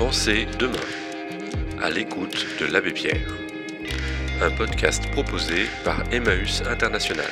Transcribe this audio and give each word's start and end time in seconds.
Pensez 0.00 0.46
demain, 0.58 0.72
à 1.78 1.90
l'écoute 1.90 2.46
de 2.58 2.64
l'Abbé 2.72 2.90
Pierre. 2.90 3.36
Un 4.40 4.50
podcast 4.50 5.06
proposé 5.10 5.66
par 5.84 6.10
Emmaüs 6.10 6.62
International. 6.62 7.30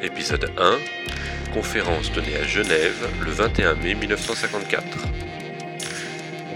Épisode 0.00 0.48
1 0.56 0.78
Conférence 1.52 2.12
donnée 2.12 2.36
à 2.36 2.44
Genève 2.44 3.04
le 3.20 3.32
21 3.32 3.74
mai 3.74 3.96
1954. 3.96 4.86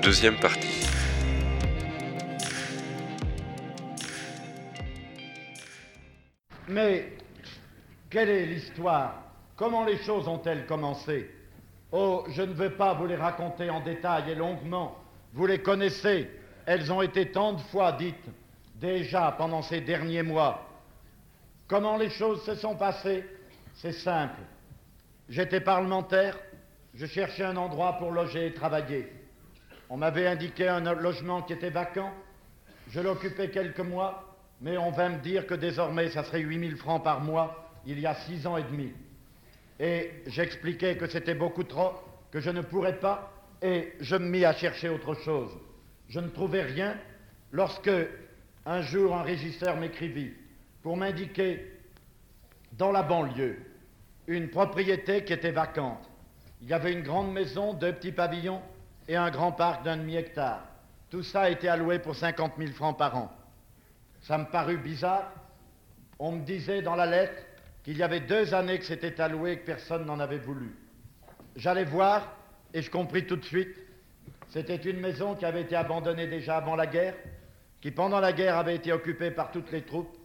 Deuxième 0.01 0.39
partie. 0.39 0.87
Mais 6.69 7.15
quelle 8.09 8.29
est 8.29 8.47
l'histoire? 8.47 9.25
Comment 9.57 9.85
les 9.85 9.99
choses 9.99 10.29
ont-elles 10.29 10.67
commencé? 10.67 11.40
Oh, 11.93 12.25
je 12.29 12.43
ne 12.43 12.53
veux 12.53 12.71
pas 12.71 12.95
vous 12.95 13.07
les 13.07 13.17
raconter 13.17 13.69
en 13.69 13.81
détail 13.81 14.31
et 14.31 14.35
longuement. 14.35 14.97
Vous 15.33 15.47
les 15.47 15.61
connaissez. 15.61 16.31
Elles 16.67 16.93
ont 16.93 17.03
été 17.03 17.33
tant 17.33 17.55
de 17.55 17.61
fois 17.61 17.93
dites 17.93 18.15
déjà 18.77 19.35
pendant 19.37 19.63
ces 19.63 19.81
derniers 19.81 20.23
mois. 20.23 20.67
Comment 21.67 21.97
les 21.97 22.11
choses 22.11 22.43
se 22.45 22.55
sont 22.55 22.77
passées? 22.77 23.25
C'est 23.75 23.93
simple. 23.93 24.41
J'étais 25.29 25.61
parlementaire, 25.61 26.37
je 26.95 27.07
cherchais 27.07 27.45
un 27.45 27.57
endroit 27.57 27.99
pour 27.99 28.11
loger 28.11 28.47
et 28.47 28.55
travailler. 28.55 29.13
On 29.89 29.97
m'avait 29.97 30.27
indiqué 30.27 30.69
un 30.69 30.81
logement 30.95 31.43
qui 31.43 31.53
était 31.53 31.71
vacant. 31.71 32.13
Je 32.89 33.01
l'occupais 33.01 33.51
quelques 33.51 33.81
mois, 33.81 34.37
mais 34.61 34.77
on 34.77 34.91
vint 34.91 35.11
me 35.11 35.19
dire 35.19 35.47
que 35.47 35.55
désormais 35.55 36.11
ça 36.11 36.25
serait 36.25 36.41
8000 36.41 36.77
francs 36.77 37.03
par 37.03 37.21
mois 37.21 37.71
il 37.87 37.99
y 37.99 38.07
a 38.07 38.15
six 38.15 38.47
ans 38.47 38.57
et 38.57 38.63
demi. 38.63 38.93
Et 39.81 40.13
j'expliquais 40.27 40.99
que 40.99 41.07
c'était 41.07 41.35
beaucoup 41.35 41.65
trop, 41.65 41.95
que 42.31 42.39
je 42.39 42.51
ne 42.51 42.61
pourrais 42.61 43.01
pas, 43.01 43.33
et 43.63 43.95
je 43.99 44.15
me 44.15 44.29
mis 44.29 44.45
à 44.45 44.53
chercher 44.53 44.91
autre 44.91 45.15
chose. 45.15 45.51
Je 46.09 46.21
ne 46.21 46.29
trouvais 46.29 46.63
rien 46.63 46.97
lorsque 47.51 47.91
un 48.67 48.83
jour 48.83 49.17
un 49.17 49.23
régisseur 49.23 49.77
m'écrivit 49.79 50.33
pour 50.83 50.99
m'indiquer 50.99 51.79
dans 52.73 52.93
la 52.93 53.03
banlieue 53.03 53.59
une 54.27 54.51
propriété 54.51 55.25
qui 55.25 55.33
était 55.33 55.51
vacante. 55.51 56.09
Il 56.61 56.69
y 56.69 56.75
avait 56.75 56.93
une 56.93 57.03
grande 57.03 57.33
maison, 57.33 57.73
deux 57.73 57.93
petits 57.95 58.13
pavillons 58.13 58.61
et 59.09 59.17
un 59.17 59.31
grand 59.31 59.53
parc 59.53 59.83
d'un 59.83 59.97
demi-hectare. 59.97 60.63
Tout 61.09 61.23
ça 61.23 61.43
a 61.43 61.51
été 61.51 61.69
alloué 61.69 61.99
pour 61.99 62.15
50 62.15 62.53
000 62.59 62.73
francs 62.73 62.99
par 62.99 63.17
an. 63.17 63.33
Ça 64.21 64.37
me 64.37 64.45
parut 64.45 64.77
bizarre. 64.77 65.33
On 66.19 66.33
me 66.33 66.45
disait 66.45 66.83
dans 66.83 66.95
la 66.95 67.07
lettre 67.07 67.43
qu'il 67.91 67.99
y 67.99 68.05
avait 68.05 68.21
deux 68.21 68.55
années 68.55 68.79
que 68.79 68.85
c'était 68.85 69.21
alloué 69.21 69.51
et 69.51 69.59
que 69.59 69.67
personne 69.67 70.07
n'en 70.07 70.21
avait 70.21 70.39
voulu. 70.39 70.77
J'allais 71.57 71.83
voir 71.83 72.37
et 72.73 72.83
je 72.83 72.91
compris 72.91 73.27
tout 73.27 73.35
de 73.35 73.45
suite. 73.45 73.77
C'était 74.47 74.77
une 74.77 75.01
maison 75.01 75.35
qui 75.35 75.45
avait 75.45 75.63
été 75.63 75.75
abandonnée 75.75 76.29
déjà 76.29 76.59
avant 76.59 76.77
la 76.77 76.87
guerre, 76.87 77.17
qui 77.81 77.91
pendant 77.91 78.21
la 78.21 78.33
guerre 78.33 78.57
avait 78.57 78.77
été 78.77 78.93
occupée 78.93 79.33
par 79.33 79.51
toutes 79.51 79.73
les 79.73 79.83
troupes. 79.83 80.17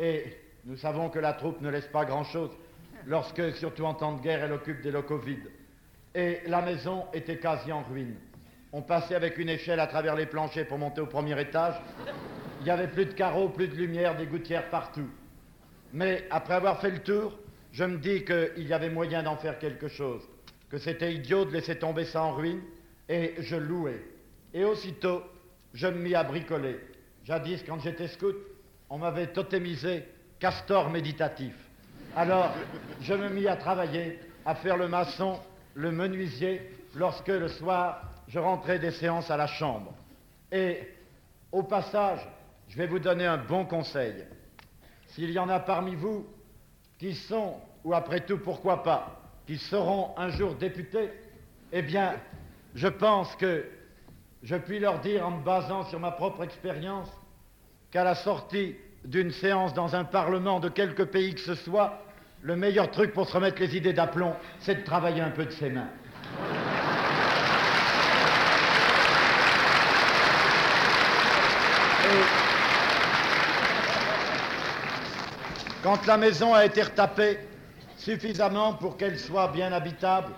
Et 0.00 0.36
nous 0.64 0.76
savons 0.76 1.10
que 1.10 1.20
la 1.20 1.32
troupe 1.32 1.60
ne 1.60 1.68
laisse 1.70 1.86
pas 1.86 2.04
grand-chose 2.04 2.50
lorsque, 3.06 3.54
surtout 3.54 3.84
en 3.84 3.94
temps 3.94 4.16
de 4.16 4.20
guerre, 4.20 4.42
elle 4.42 4.52
occupe 4.52 4.82
des 4.82 4.90
locaux 4.90 5.18
vides. 5.18 5.48
Et 6.16 6.40
la 6.48 6.60
maison 6.60 7.04
était 7.12 7.38
quasi 7.38 7.70
en 7.70 7.84
ruine. 7.84 8.16
On 8.72 8.82
passait 8.82 9.14
avec 9.14 9.38
une 9.38 9.48
échelle 9.48 9.78
à 9.78 9.86
travers 9.86 10.16
les 10.16 10.26
planchers 10.26 10.66
pour 10.66 10.78
monter 10.78 11.00
au 11.00 11.06
premier 11.06 11.40
étage. 11.40 11.76
Il 12.58 12.64
n'y 12.64 12.70
avait 12.70 12.88
plus 12.88 13.06
de 13.06 13.12
carreaux, 13.12 13.48
plus 13.48 13.68
de 13.68 13.76
lumière, 13.76 14.16
des 14.16 14.26
gouttières 14.26 14.70
partout. 14.70 15.08
Mais 15.92 16.26
après 16.30 16.54
avoir 16.54 16.80
fait 16.80 16.90
le 16.90 17.02
tour, 17.02 17.38
je 17.72 17.84
me 17.84 17.98
dis 17.98 18.24
qu'il 18.24 18.66
y 18.66 18.72
avait 18.72 18.90
moyen 18.90 19.22
d'en 19.22 19.36
faire 19.36 19.58
quelque 19.58 19.88
chose, 19.88 20.22
que 20.70 20.78
c'était 20.78 21.14
idiot 21.14 21.44
de 21.44 21.52
laisser 21.52 21.76
tomber 21.76 22.04
ça 22.04 22.22
en 22.22 22.32
ruine, 22.32 22.62
et 23.08 23.34
je 23.38 23.56
louais. 23.56 24.02
Et 24.54 24.64
aussitôt, 24.64 25.22
je 25.74 25.86
me 25.86 25.98
mis 25.98 26.14
à 26.14 26.24
bricoler. 26.24 26.78
Jadis, 27.24 27.62
quand 27.66 27.78
j'étais 27.80 28.08
scout, 28.08 28.36
on 28.90 28.98
m'avait 28.98 29.28
totémisé 29.28 30.04
castor 30.38 30.90
méditatif. 30.90 31.54
Alors, 32.16 32.52
je 33.00 33.14
me 33.14 33.28
mis 33.28 33.46
à 33.46 33.56
travailler, 33.56 34.18
à 34.44 34.54
faire 34.54 34.76
le 34.76 34.88
maçon, 34.88 35.38
le 35.74 35.90
menuisier, 35.90 36.70
lorsque 36.94 37.28
le 37.28 37.48
soir, 37.48 38.02
je 38.28 38.38
rentrais 38.38 38.78
des 38.78 38.90
séances 38.90 39.30
à 39.30 39.36
la 39.36 39.46
chambre. 39.46 39.94
Et 40.50 40.80
au 41.50 41.62
passage, 41.62 42.20
je 42.68 42.76
vais 42.76 42.86
vous 42.86 42.98
donner 42.98 43.24
un 43.24 43.38
bon 43.38 43.64
conseil. 43.64 44.14
S'il 45.12 45.30
y 45.30 45.38
en 45.38 45.48
a 45.50 45.60
parmi 45.60 45.94
vous 45.94 46.26
qui 46.98 47.14
sont, 47.14 47.56
ou 47.84 47.94
après 47.94 48.20
tout 48.20 48.38
pourquoi 48.38 48.82
pas, 48.82 49.20
qui 49.46 49.58
seront 49.58 50.14
un 50.16 50.30
jour 50.30 50.54
députés, 50.54 51.10
eh 51.70 51.82
bien, 51.82 52.14
je 52.74 52.88
pense 52.88 53.34
que 53.36 53.66
je 54.42 54.56
puis 54.56 54.78
leur 54.78 55.00
dire, 55.00 55.26
en 55.26 55.32
me 55.32 55.44
basant 55.44 55.84
sur 55.84 56.00
ma 56.00 56.12
propre 56.12 56.42
expérience, 56.42 57.10
qu'à 57.90 58.04
la 58.04 58.14
sortie 58.14 58.74
d'une 59.04 59.32
séance 59.32 59.74
dans 59.74 59.94
un 59.94 60.04
parlement 60.04 60.60
de 60.60 60.70
quelque 60.70 61.02
pays 61.02 61.34
que 61.34 61.40
ce 61.40 61.54
soit, 61.56 62.02
le 62.40 62.56
meilleur 62.56 62.90
truc 62.90 63.12
pour 63.12 63.28
se 63.28 63.34
remettre 63.34 63.60
les 63.60 63.76
idées 63.76 63.92
d'aplomb, 63.92 64.34
c'est 64.60 64.76
de 64.76 64.84
travailler 64.84 65.20
un 65.20 65.30
peu 65.30 65.44
de 65.44 65.50
ses 65.50 65.68
mains. 65.68 65.90
Quand 75.82 76.06
la 76.06 76.16
maison 76.16 76.54
a 76.54 76.64
été 76.64 76.80
retapée 76.80 77.38
suffisamment 77.96 78.74
pour 78.74 78.96
qu'elle 78.96 79.18
soit 79.18 79.48
bien 79.48 79.72
habitable, 79.72 80.32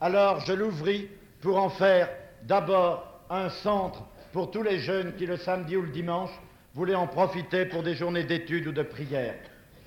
alors 0.00 0.40
je 0.40 0.52
l'ouvris 0.52 1.08
pour 1.40 1.62
en 1.62 1.68
faire 1.68 2.08
d'abord 2.42 3.20
un 3.30 3.50
centre 3.50 4.02
pour 4.32 4.50
tous 4.50 4.64
les 4.64 4.80
jeunes 4.80 5.14
qui 5.14 5.26
le 5.26 5.36
samedi 5.36 5.76
ou 5.76 5.82
le 5.82 5.90
dimanche 5.90 6.32
voulaient 6.74 6.96
en 6.96 7.06
profiter 7.06 7.66
pour 7.66 7.84
des 7.84 7.94
journées 7.94 8.24
d'études 8.24 8.66
ou 8.66 8.72
de 8.72 8.82
prière. 8.82 9.36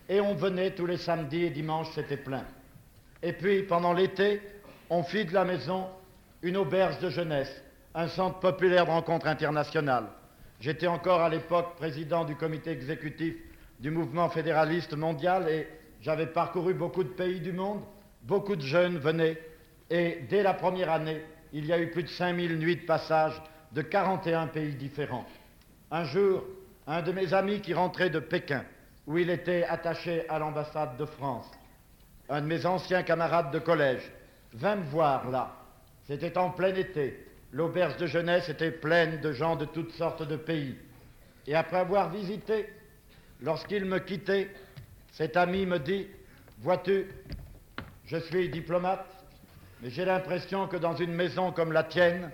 Et 0.08 0.22
on 0.22 0.36
venait 0.36 0.72
tous 0.72 0.86
les 0.86 0.98
samedis 0.98 1.44
et 1.44 1.50
dimanches, 1.50 1.92
c'était 1.94 2.16
plein. 2.16 2.46
Et 3.22 3.34
puis, 3.34 3.64
pendant 3.64 3.92
l'été, 3.92 4.42
on 4.90 5.04
fit 5.04 5.26
de 5.26 5.34
la 5.34 5.44
maison 5.44 5.88
une 6.42 6.56
auberge 6.56 7.00
de 7.00 7.10
jeunesse, 7.10 7.62
un 7.94 8.08
centre 8.08 8.40
populaire 8.40 8.86
de 8.86 8.92
rencontres 8.92 9.28
internationales. 9.28 10.08
J'étais 10.62 10.88
encore 10.88 11.22
à 11.22 11.30
l'époque 11.30 11.76
président 11.76 12.24
du 12.24 12.36
comité 12.38 12.72
exécutif 12.72 13.36
du 13.84 13.92
mouvement 13.92 14.30
fédéraliste 14.30 14.94
mondial 14.94 15.50
et 15.50 15.68
j'avais 16.00 16.28
parcouru 16.28 16.74
beaucoup 16.74 17.04
de 17.04 17.10
pays 17.10 17.42
du 17.42 17.52
monde, 17.52 17.82
beaucoup 18.22 18.56
de 18.56 18.62
jeunes 18.62 18.98
venaient 18.98 19.38
et 19.90 20.22
dès 20.30 20.42
la 20.42 20.54
première 20.54 20.90
année, 20.90 21.22
il 21.52 21.66
y 21.66 21.74
a 21.74 21.80
eu 21.80 21.92
plus 21.92 22.04
de 22.04 22.08
5000 22.08 22.58
nuits 22.60 22.78
de 22.78 22.86
passage 22.86 23.34
de 23.74 23.82
41 23.82 24.48
pays 24.48 24.74
différents. 24.76 25.26
Un 25.92 26.06
jour, 26.06 26.46
un 26.88 27.02
de 27.02 27.12
mes 27.12 27.34
amis 27.34 27.60
qui 27.60 27.74
rentrait 27.74 28.10
de 28.10 28.20
Pékin, 28.20 28.64
où 29.06 29.18
il 29.18 29.30
était 29.30 29.66
attaché 29.66 30.30
à 30.30 30.40
l'ambassade 30.40 30.96
de 30.96 31.04
France, 31.04 31.52
un 32.30 32.40
de 32.40 32.48
mes 32.48 32.66
anciens 32.66 33.04
camarades 33.04 33.52
de 33.52 33.60
collège, 33.60 34.10
vint 34.54 34.78
me 34.78 34.86
voir 34.86 35.30
là. 35.30 35.58
C'était 36.04 36.38
en 36.38 36.52
plein 36.52 36.74
été. 36.74 37.28
L'auberge 37.52 37.98
de 37.98 38.08
jeunesse 38.08 38.48
était 38.48 38.72
pleine 38.72 39.20
de 39.20 39.34
gens 39.34 39.58
de 39.58 39.66
toutes 39.66 39.92
sortes 39.92 40.26
de 40.26 40.38
pays. 40.38 40.78
Et 41.46 41.54
après 41.54 41.80
avoir 41.80 42.10
visité 42.10 42.70
Lorsqu'il 43.44 43.84
me 43.84 44.00
quittait, 44.00 44.50
cet 45.12 45.36
ami 45.36 45.66
me 45.66 45.78
dit, 45.78 46.08
vois-tu, 46.60 47.08
je 48.06 48.16
suis 48.16 48.48
diplomate, 48.48 49.06
mais 49.82 49.90
j'ai 49.90 50.06
l'impression 50.06 50.66
que 50.68 50.78
dans 50.78 50.96
une 50.96 51.12
maison 51.12 51.52
comme 51.52 51.74
la 51.74 51.84
tienne, 51.84 52.32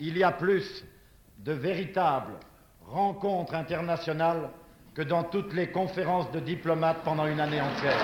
il 0.00 0.18
y 0.18 0.24
a 0.24 0.32
plus 0.32 0.84
de 1.38 1.52
véritables 1.52 2.32
rencontres 2.84 3.54
internationales 3.54 4.50
que 4.92 5.02
dans 5.02 5.22
toutes 5.22 5.52
les 5.54 5.68
conférences 5.68 6.30
de 6.32 6.40
diplomates 6.40 7.04
pendant 7.04 7.28
une 7.28 7.38
année 7.38 7.60
entière. 7.60 8.00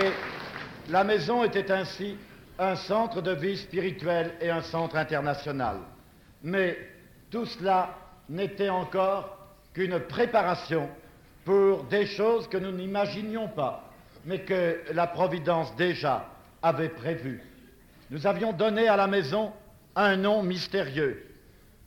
Et 0.00 0.12
la 0.92 1.02
maison 1.02 1.42
était 1.42 1.72
ainsi 1.72 2.16
un 2.58 2.74
centre 2.74 3.20
de 3.20 3.32
vie 3.32 3.56
spirituelle 3.56 4.34
et 4.40 4.50
un 4.50 4.62
centre 4.62 4.96
international. 4.96 5.78
Mais 6.42 6.76
tout 7.30 7.46
cela 7.46 7.94
n'était 8.28 8.68
encore 8.68 9.38
qu'une 9.72 10.00
préparation 10.00 10.88
pour 11.44 11.84
des 11.84 12.06
choses 12.06 12.48
que 12.48 12.58
nous 12.58 12.72
n'imaginions 12.72 13.48
pas, 13.48 13.88
mais 14.24 14.40
que 14.40 14.80
la 14.92 15.06
Providence 15.06 15.74
déjà 15.76 16.28
avait 16.62 16.88
prévues. 16.88 17.42
Nous 18.10 18.26
avions 18.26 18.52
donné 18.52 18.88
à 18.88 18.96
la 18.96 19.06
maison 19.06 19.52
un 19.94 20.16
nom 20.16 20.42
mystérieux. 20.42 21.24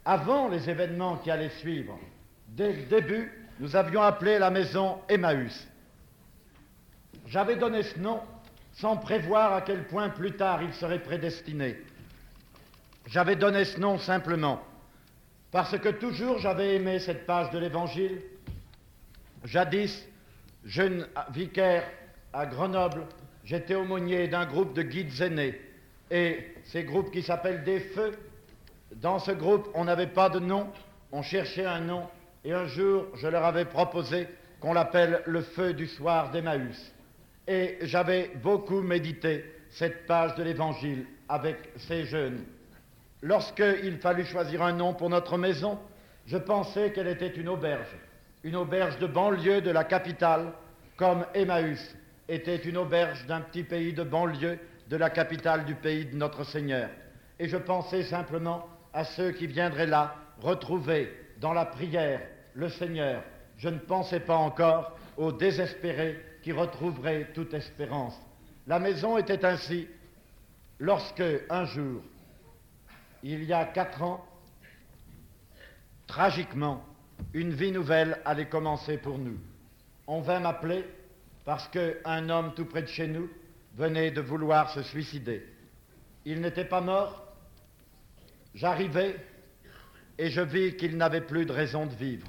Avant 0.06 0.48
les 0.48 0.70
événements 0.70 1.18
qui 1.18 1.30
allaient 1.30 1.50
suivre, 1.60 2.00
dès 2.48 2.74
le 2.74 2.84
début, 2.84 3.32
nous 3.60 3.76
avions 3.76 4.02
appelé 4.02 4.40
la 4.40 4.50
maison 4.50 4.98
Emmaüs. 5.10 5.68
J'avais 7.28 7.56
donné 7.56 7.84
ce 7.84 8.00
nom 8.00 8.20
sans 8.74 8.98
prévoir 8.98 9.54
à 9.54 9.62
quel 9.62 9.86
point 9.88 10.10
plus 10.10 10.32
tard 10.34 10.62
il 10.64 10.74
serait 10.74 11.00
prédestiné. 11.00 11.78
J'avais 13.08 13.36
donné 13.36 13.66
ce 13.66 13.80
nom 13.80 13.98
simplement 13.98 14.62
parce 15.52 15.78
que 15.78 15.90
toujours 15.90 16.40
j'avais 16.40 16.76
aimé 16.76 17.00
cette 17.00 17.26
page 17.26 17.52
de 17.52 17.60
l'Évangile. 17.60 18.22
Jadis, 19.44 20.08
jeune 20.66 21.08
vicaire 21.32 21.84
à 22.32 22.46
Grenoble, 22.46 23.06
j'étais 23.44 23.76
aumônier 23.76 24.28
d'un 24.28 24.46
groupe 24.46 24.74
de 24.74 24.82
guides 24.82 25.22
aînés. 25.22 25.60
Et 26.10 26.54
ces 26.66 26.84
groupes 26.84 27.12
qui 27.12 27.22
s'appellent 27.22 27.64
des 27.64 27.80
feux, 27.80 28.18
dans 28.96 29.20
ce 29.20 29.32
groupe, 29.32 29.70
on 29.74 29.86
n'avait 29.86 30.08
pas 30.08 30.30
de 30.30 30.40
nom, 30.40 30.70
on 31.12 31.22
cherchait 31.22 31.66
un 31.66 31.80
nom, 31.80 32.08
et 32.44 32.54
un 32.54 32.66
jour, 32.66 33.08
je 33.16 33.28
leur 33.28 33.46
avais 33.46 33.66
proposé 33.66 34.28
qu'on 34.60 34.74
l'appelle 34.74 35.22
le 35.26 35.42
feu 35.42 35.74
du 35.74 35.88
soir 35.88 36.32
d'Emmaüs. 36.32 36.94
Et 37.53 37.80
j'avais 37.81 38.31
beaucoup 38.42 38.80
médité 38.80 39.44
cette 39.71 40.07
page 40.07 40.36
de 40.36 40.44
l'Évangile 40.44 41.06
avec 41.27 41.57
ces 41.75 42.06
jeunes. 42.06 42.45
Lorsqu'il 43.21 43.98
fallut 43.98 44.24
choisir 44.24 44.62
un 44.62 44.71
nom 44.71 44.94
pour 44.94 45.09
notre 45.09 45.38
maison, 45.38 45.77
je 46.27 46.38
pensais 46.38 46.94
qu'elle 46.94 47.09
était 47.09 47.27
une 47.27 47.50
auberge, 47.50 47.94
une 48.45 48.56
auberge 48.56 48.98
de 49.00 49.06
banlieue 49.06 49.59
de 49.59 49.69
la 49.69 49.83
capitale, 49.83 50.53
comme 50.95 51.25
Emmaüs 51.33 51.94
était 52.30 52.56
une 52.56 52.77
auberge 52.77 53.25
d'un 53.25 53.42
petit 53.42 53.63
pays 53.63 53.92
de 53.92 54.03
banlieue 54.03 54.57
de 54.88 54.95
la 54.95 55.09
capitale 55.09 55.65
du 55.65 55.75
pays 55.75 56.06
de 56.06 56.15
notre 56.15 56.45
Seigneur. 56.45 56.89
Et 57.38 57.50
je 57.50 57.57
pensais 57.57 58.03
simplement 58.03 58.65
à 58.94 59.03
ceux 59.03 59.31
qui 59.31 59.48
viendraient 59.48 59.88
là 59.88 60.15
retrouver 60.39 61.12
dans 61.42 61.51
la 61.51 61.65
prière 61.65 62.21
le 62.53 62.69
Seigneur. 62.69 63.21
Je 63.57 63.68
ne 63.68 63.80
pensais 63.80 64.21
pas 64.21 64.38
encore 64.38 64.98
aux 65.18 65.33
désespérés 65.33 66.31
qui 66.42 66.52
retrouveraient 66.52 67.32
toute 67.34 67.54
espérance. 67.54 68.20
La 68.68 68.80
maison 68.80 69.18
était 69.18 69.46
ainsi 69.46 69.88
lorsque, 70.80 71.24
un 71.50 71.66
jour, 71.66 72.02
il 73.24 73.44
y 73.44 73.54
a 73.54 73.66
quatre 73.66 74.02
ans, 74.02 74.26
tragiquement, 76.08 76.84
une 77.34 77.54
vie 77.54 77.72
nouvelle 77.72 78.20
allait 78.26 78.50
commencer 78.50 78.98
pour 78.98 79.18
nous. 79.18 79.38
On 80.08 80.22
vint 80.22 80.40
m'appeler 80.40 80.84
parce 81.46 81.68
qu'un 81.70 82.30
homme 82.30 82.54
tout 82.56 82.66
près 82.66 82.82
de 82.82 82.88
chez 82.88 83.08
nous 83.08 83.30
venait 83.76 84.12
de 84.12 84.22
vouloir 84.22 84.72
se 84.72 84.82
suicider. 84.84 85.46
Il 86.26 86.42
n'était 86.42 86.66
pas 86.66 86.82
mort. 86.82 87.24
J'arrivais 88.54 89.16
et 90.18 90.30
je 90.30 90.42
vis 90.42 90.76
qu'il 90.76 90.98
n'avait 90.98 91.22
plus 91.22 91.46
de 91.46 91.52
raison 91.52 91.86
de 91.86 91.96
vivre. 91.96 92.28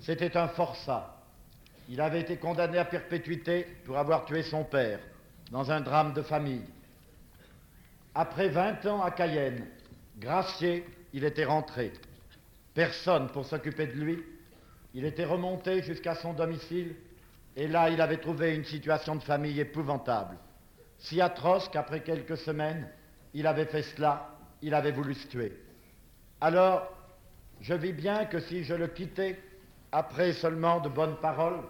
C'était 0.00 0.36
un 0.36 0.48
forçat. 0.48 1.17
Il 1.88 2.00
avait 2.00 2.20
été 2.20 2.36
condamné 2.36 2.78
à 2.78 2.84
perpétuité 2.84 3.66
pour 3.84 3.96
avoir 3.96 4.26
tué 4.26 4.42
son 4.42 4.64
père 4.64 5.00
dans 5.50 5.70
un 5.70 5.80
drame 5.80 6.12
de 6.12 6.22
famille. 6.22 6.64
Après 8.14 8.48
20 8.48 8.84
ans 8.86 9.02
à 9.02 9.10
Cayenne, 9.10 9.66
gracié, 10.18 10.84
il 11.12 11.24
était 11.24 11.44
rentré. 11.46 11.92
Personne 12.74 13.28
pour 13.28 13.46
s'occuper 13.46 13.86
de 13.86 13.92
lui. 13.92 14.22
Il 14.92 15.04
était 15.04 15.24
remonté 15.24 15.82
jusqu'à 15.82 16.14
son 16.14 16.34
domicile 16.34 16.94
et 17.56 17.66
là 17.66 17.90
il 17.90 18.00
avait 18.00 18.18
trouvé 18.18 18.54
une 18.54 18.64
situation 18.64 19.16
de 19.16 19.22
famille 19.22 19.58
épouvantable, 19.58 20.36
si 20.98 21.20
atroce 21.20 21.68
qu'après 21.68 22.02
quelques 22.02 22.36
semaines, 22.36 22.88
il 23.34 23.46
avait 23.46 23.66
fait 23.66 23.82
cela, 23.82 24.30
il 24.62 24.74
avait 24.74 24.92
voulu 24.92 25.14
se 25.14 25.26
tuer. 25.26 25.52
Alors, 26.40 26.88
je 27.60 27.74
vis 27.74 27.92
bien 27.92 28.26
que 28.26 28.40
si 28.40 28.64
je 28.64 28.74
le 28.74 28.88
quittais, 28.88 29.38
après 29.90 30.32
seulement 30.32 30.80
de 30.80 30.88
bonnes 30.88 31.16
paroles, 31.16 31.62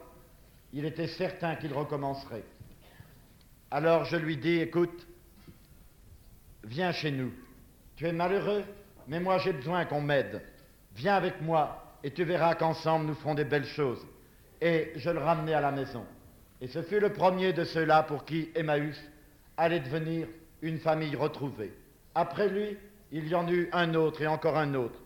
il 0.73 0.85
était 0.85 1.07
certain 1.07 1.57
qu'il 1.57 1.73
recommencerait. 1.73 2.45
Alors 3.71 4.05
je 4.05 4.17
lui 4.17 4.37
dis, 4.37 4.61
écoute, 4.61 5.07
viens 6.65 6.93
chez 6.93 7.11
nous. 7.11 7.33
Tu 7.97 8.07
es 8.07 8.13
malheureux, 8.13 8.65
mais 9.07 9.21
moi 9.21 9.39
j'ai 9.39 9.53
besoin 9.53 9.85
qu'on 9.85 10.01
m'aide. 10.01 10.43
Viens 10.95 11.15
avec 11.15 11.41
moi 11.41 11.97
et 12.03 12.11
tu 12.11 12.25
verras 12.25 12.55
qu'ensemble 12.55 13.07
nous 13.07 13.15
ferons 13.15 13.35
des 13.35 13.45
belles 13.45 13.67
choses. 13.67 14.07
Et 14.61 14.93
je 14.97 15.11
le 15.11 15.19
ramenai 15.19 15.55
à 15.55 15.61
la 15.61 15.73
maison. 15.73 16.05
Et 16.61 16.67
ce 16.67 16.83
fut 16.83 17.01
le 17.01 17.13
premier 17.13 17.53
de 17.53 17.65
ceux-là 17.65 18.03
pour 18.03 18.25
qui 18.25 18.51
Emmaüs 18.55 19.01
allait 19.57 19.81
devenir 19.81 20.27
une 20.63 20.79
famille 20.79 21.15
retrouvée. 21.15 21.73
Après 22.15 22.49
lui, 22.49 22.77
il 23.13 23.29
y 23.29 23.35
en 23.35 23.49
eut 23.49 23.69
un 23.73 23.95
autre 23.95 24.23
et 24.23 24.27
encore 24.27 24.57
un 24.57 24.75
autre. 24.75 24.99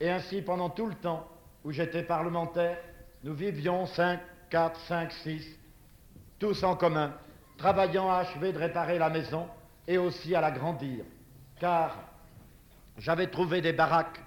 Et 0.00 0.10
ainsi, 0.10 0.42
pendant 0.42 0.70
tout 0.70 0.86
le 0.86 0.94
temps 0.94 1.28
où 1.62 1.72
j'étais 1.72 2.02
parlementaire, 2.02 2.78
nous 3.22 3.34
vivions 3.34 3.86
cinq, 3.86 4.20
quatre, 4.54 4.78
cinq, 4.82 5.10
six, 5.10 5.44
tous 6.38 6.62
en 6.62 6.76
commun, 6.76 7.12
travaillant 7.58 8.08
à 8.08 8.18
achever 8.18 8.52
de 8.52 8.58
réparer 8.58 9.00
la 9.00 9.10
maison 9.10 9.48
et 9.88 9.98
aussi 9.98 10.32
à 10.32 10.40
l'agrandir. 10.40 11.04
Car 11.58 11.96
j'avais 12.96 13.26
trouvé 13.26 13.60
des 13.60 13.72
baraques 13.72 14.20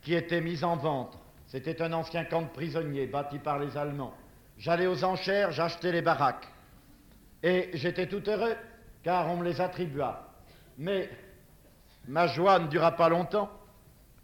qui 0.00 0.14
étaient 0.14 0.40
mises 0.40 0.62
en 0.62 0.76
vente. 0.76 1.18
C'était 1.48 1.82
un 1.82 1.92
ancien 1.94 2.24
camp 2.24 2.42
de 2.42 2.50
prisonniers 2.50 3.08
bâti 3.08 3.40
par 3.40 3.58
les 3.58 3.76
Allemands. 3.76 4.14
J'allais 4.56 4.86
aux 4.86 5.02
enchères, 5.02 5.50
j'achetais 5.50 5.90
les 5.90 6.00
baraques. 6.00 6.46
Et 7.42 7.70
j'étais 7.74 8.06
tout 8.06 8.22
heureux, 8.30 8.54
car 9.02 9.28
on 9.30 9.38
me 9.38 9.44
les 9.44 9.60
attribua. 9.60 10.28
Mais 10.78 11.10
ma 12.06 12.28
joie 12.28 12.60
ne 12.60 12.68
dura 12.68 12.92
pas 12.92 13.08
longtemps, 13.08 13.50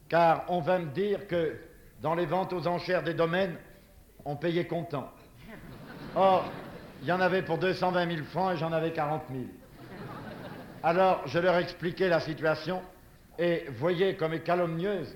car 0.08 0.44
on 0.46 0.61
vint 0.61 0.78
me 0.78 0.93
dire 0.93 1.26
que 1.26 1.58
dans 2.00 2.14
les 2.14 2.26
ventes 2.26 2.52
aux 2.52 2.69
enchères 2.69 3.02
des 3.02 3.14
domaines, 3.14 3.56
on 4.25 4.37
payait 4.37 4.69
comptant. 4.69 5.11
Or, 6.20 6.50
il 7.00 7.06
y 7.06 7.12
en 7.12 7.20
avait 7.20 7.42
pour 7.42 7.58
220 7.58 8.10
000 8.10 8.24
francs 8.24 8.52
et 8.52 8.56
j'en 8.56 8.72
avais 8.72 8.90
40 8.92 9.22
000. 9.30 9.44
Alors, 10.82 11.22
je 11.26 11.38
leur 11.38 11.56
expliquais 11.58 12.08
la 12.08 12.18
situation 12.18 12.82
et 13.38 13.66
voyez 13.78 14.16
comme 14.16 14.34
est 14.34 14.40
calomnieuse 14.40 15.14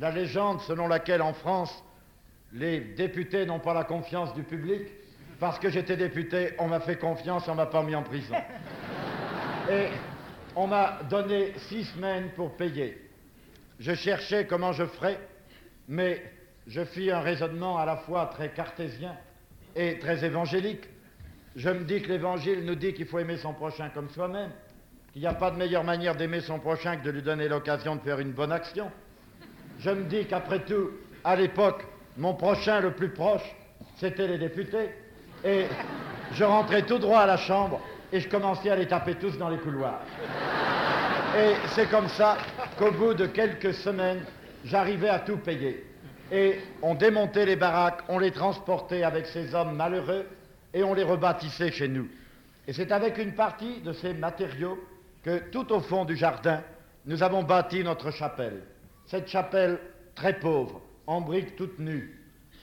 la 0.00 0.10
légende 0.10 0.60
selon 0.62 0.88
laquelle 0.88 1.22
en 1.22 1.34
France, 1.34 1.84
les 2.52 2.80
députés 2.80 3.46
n'ont 3.46 3.60
pas 3.60 3.74
la 3.74 3.84
confiance 3.84 4.34
du 4.34 4.42
public. 4.42 4.88
Parce 5.38 5.60
que 5.60 5.70
j'étais 5.70 5.96
député, 5.96 6.54
on 6.58 6.66
m'a 6.66 6.80
fait 6.80 6.96
confiance, 6.96 7.46
on 7.46 7.54
m'a 7.54 7.66
pas 7.66 7.84
mis 7.84 7.94
en 7.94 8.02
prison. 8.02 8.34
Et 9.70 9.86
on 10.56 10.66
m'a 10.66 10.98
donné 11.08 11.52
six 11.68 11.84
semaines 11.84 12.30
pour 12.34 12.56
payer. 12.56 13.08
Je 13.78 13.94
cherchais 13.94 14.48
comment 14.48 14.72
je 14.72 14.84
ferais, 14.84 15.20
mais 15.86 16.20
je 16.66 16.84
fis 16.84 17.12
un 17.12 17.20
raisonnement 17.20 17.78
à 17.78 17.86
la 17.86 17.98
fois 17.98 18.26
très 18.26 18.48
cartésien 18.48 19.16
et 19.76 19.98
très 19.98 20.24
évangélique. 20.24 20.88
Je 21.56 21.70
me 21.70 21.84
dis 21.84 22.00
que 22.02 22.08
l'évangile 22.08 22.64
nous 22.64 22.74
dit 22.74 22.94
qu'il 22.94 23.06
faut 23.06 23.18
aimer 23.18 23.36
son 23.36 23.52
prochain 23.52 23.88
comme 23.92 24.08
soi-même, 24.08 24.50
qu'il 25.12 25.22
n'y 25.22 25.28
a 25.28 25.34
pas 25.34 25.50
de 25.50 25.56
meilleure 25.56 25.84
manière 25.84 26.14
d'aimer 26.14 26.40
son 26.40 26.58
prochain 26.58 26.96
que 26.96 27.04
de 27.04 27.10
lui 27.10 27.22
donner 27.22 27.48
l'occasion 27.48 27.96
de 27.96 28.00
faire 28.00 28.20
une 28.20 28.32
bonne 28.32 28.52
action. 28.52 28.90
Je 29.80 29.90
me 29.90 30.04
dis 30.04 30.26
qu'après 30.26 30.60
tout, 30.60 30.90
à 31.24 31.36
l'époque, 31.36 31.84
mon 32.16 32.34
prochain 32.34 32.80
le 32.80 32.92
plus 32.92 33.10
proche, 33.10 33.42
c'était 33.96 34.26
les 34.26 34.38
députés. 34.38 34.90
Et 35.44 35.64
je 36.32 36.44
rentrais 36.44 36.82
tout 36.82 36.98
droit 36.98 37.20
à 37.20 37.26
la 37.26 37.36
Chambre 37.36 37.80
et 38.12 38.20
je 38.20 38.28
commençais 38.28 38.70
à 38.70 38.76
les 38.76 38.86
taper 38.86 39.14
tous 39.14 39.36
dans 39.38 39.48
les 39.48 39.58
couloirs. 39.58 40.00
Et 41.36 41.54
c'est 41.68 41.88
comme 41.88 42.08
ça 42.08 42.36
qu'au 42.78 42.90
bout 42.90 43.14
de 43.14 43.26
quelques 43.26 43.74
semaines, 43.74 44.22
j'arrivais 44.64 45.08
à 45.08 45.20
tout 45.20 45.38
payer. 45.38 45.89
Et 46.32 46.58
on 46.82 46.94
démontait 46.94 47.46
les 47.46 47.56
baraques, 47.56 48.02
on 48.08 48.18
les 48.18 48.30
transportait 48.30 49.02
avec 49.02 49.26
ces 49.26 49.54
hommes 49.54 49.74
malheureux 49.74 50.26
et 50.72 50.82
on 50.84 50.94
les 50.94 51.02
rebâtissait 51.02 51.72
chez 51.72 51.88
nous. 51.88 52.08
Et 52.68 52.72
c'est 52.72 52.92
avec 52.92 53.18
une 53.18 53.34
partie 53.34 53.80
de 53.80 53.92
ces 53.92 54.14
matériaux 54.14 54.78
que 55.22 55.50
tout 55.50 55.72
au 55.72 55.80
fond 55.80 56.04
du 56.04 56.16
jardin, 56.16 56.62
nous 57.06 57.22
avons 57.22 57.42
bâti 57.42 57.82
notre 57.82 58.10
chapelle. 58.10 58.62
Cette 59.06 59.28
chapelle 59.28 59.78
très 60.14 60.38
pauvre, 60.38 60.80
en 61.06 61.20
briques 61.20 61.56
toutes 61.56 61.78
nues, 61.78 62.16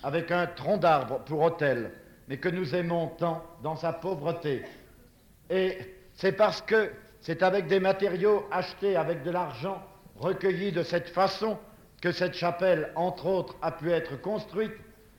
avec 0.03 0.31
un 0.31 0.47
tronc 0.47 0.77
d'arbre 0.77 1.19
pour 1.25 1.41
autel, 1.41 1.91
mais 2.29 2.37
que 2.37 2.49
nous 2.49 2.73
aimons 2.73 3.07
tant 3.17 3.43
dans 3.63 3.75
sa 3.75 3.91
pauvreté. 3.91 4.63
Et 5.49 5.77
c'est 6.13 6.31
parce 6.31 6.61
que 6.61 6.91
c'est 7.19 7.43
avec 7.43 7.67
des 7.67 7.79
matériaux 7.79 8.47
achetés 8.51 8.95
avec 8.95 9.23
de 9.23 9.31
l'argent 9.31 9.83
recueilli 10.15 10.71
de 10.71 10.83
cette 10.83 11.09
façon 11.09 11.57
que 12.01 12.11
cette 12.11 12.35
chapelle, 12.35 12.91
entre 12.95 13.25
autres, 13.25 13.55
a 13.61 13.71
pu 13.71 13.91
être 13.91 14.19
construite. 14.21 14.73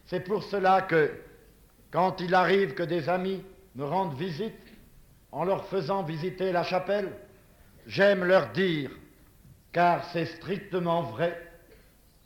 C'est 0.06 0.20
pour 0.20 0.42
cela 0.42 0.82
que, 0.82 1.11
quand 1.90 2.20
il 2.20 2.35
arrive 2.35 2.75
que 2.75 2.82
des 2.82 3.08
amis 3.08 3.42
me 3.75 3.85
rendent 3.85 4.16
visite, 4.16 4.54
en 5.32 5.44
leur 5.44 5.66
faisant 5.66 6.02
visiter 6.02 6.52
la 6.52 6.62
chapelle, 6.62 7.12
j'aime 7.87 8.25
leur 8.25 8.50
dire, 8.50 8.90
car 9.73 10.04
c'est 10.12 10.26
strictement 10.26 11.02
vrai, 11.02 11.50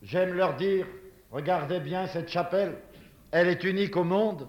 j'aime 0.03 0.35
leur 0.35 0.55
dire, 0.55 0.87
regardez 1.31 1.81
bien 1.81 2.07
cette 2.07 2.29
chapelle, 2.29 2.77
elle 3.31 3.49
est 3.49 3.65
unique 3.65 3.97
au 3.97 4.05
monde, 4.05 4.47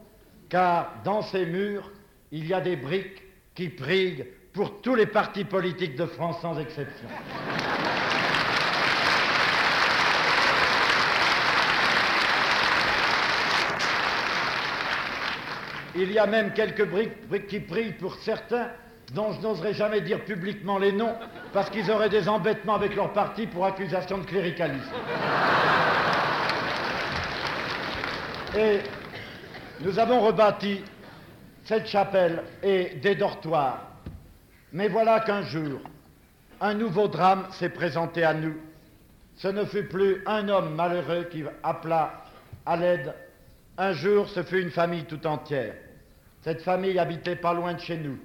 car 0.50 0.94
dans 1.04 1.22
ses 1.22 1.46
murs, 1.46 1.92
il 2.32 2.46
y 2.48 2.54
a 2.54 2.62
des 2.62 2.76
briques 2.76 3.24
qui 3.56 3.70
prient 3.70 4.24
pour 4.52 4.82
tous 4.82 4.96
les 4.96 5.08
partis 5.08 5.46
politiques 5.46 5.96
de 5.96 6.06
France 6.06 6.42
sans 6.42 6.60
exception. 6.60 7.08
Il 15.96 16.12
y 16.12 16.18
a 16.18 16.26
même 16.26 16.54
quelques 16.54 16.86
briques, 16.88 17.48
qui 17.48 17.60
prient 17.60 17.94
pour 17.94 18.16
certains 18.16 18.70
dont 19.14 19.32
je 19.32 19.42
n'oserais 19.42 19.74
jamais 19.74 20.02
dire 20.02 20.24
publiquement 20.26 20.80
les 20.80 20.92
noms, 20.92 21.16
parce 21.52 21.70
qu'ils 21.70 21.92
auraient 21.92 22.10
des 22.10 22.28
embêtements 22.28 22.76
avec 22.76 22.96
leur 22.96 23.14
parti 23.14 23.46
pour 23.46 23.66
accusation 23.66 24.18
de 24.18 24.26
cléricalisme. 24.26 24.92
Et 28.58 28.80
Nous 29.82 30.00
avons 30.00 30.22
rebâti 30.22 30.82
cette 31.66 31.88
chapelle 31.88 32.44
et 32.62 32.96
des 33.02 33.16
dortoirs. 33.16 33.82
Mais 34.72 34.88
voilà 34.88 35.20
qu'un 35.20 35.42
jour, 35.42 35.82
un 36.62 36.74
nouveau 36.74 37.08
drame 37.08 37.48
s'est 37.52 37.70
présenté 37.70 38.24
à 38.24 38.34
nous. 38.34 38.56
Ce 39.36 39.48
ne 39.50 39.66
fut 39.66 39.84
plus 39.84 40.24
un 40.26 40.48
homme 40.48 40.76
malheureux 40.76 41.28
qui 41.30 41.44
appela 41.64 42.24
à 42.66 42.78
l'aide. 42.78 43.14
Un 43.78 43.92
jour, 43.92 44.30
ce 44.30 44.44
fut 44.44 44.62
une 44.62 44.72
famille 44.72 45.04
tout 45.04 45.26
entière. 45.28 45.74
Cette 46.44 46.62
famille 46.62 47.00
habitait 47.00 47.38
pas 47.38 47.54
loin 47.54 47.74
de 47.74 47.80
chez 47.80 47.98
nous. 47.98 48.18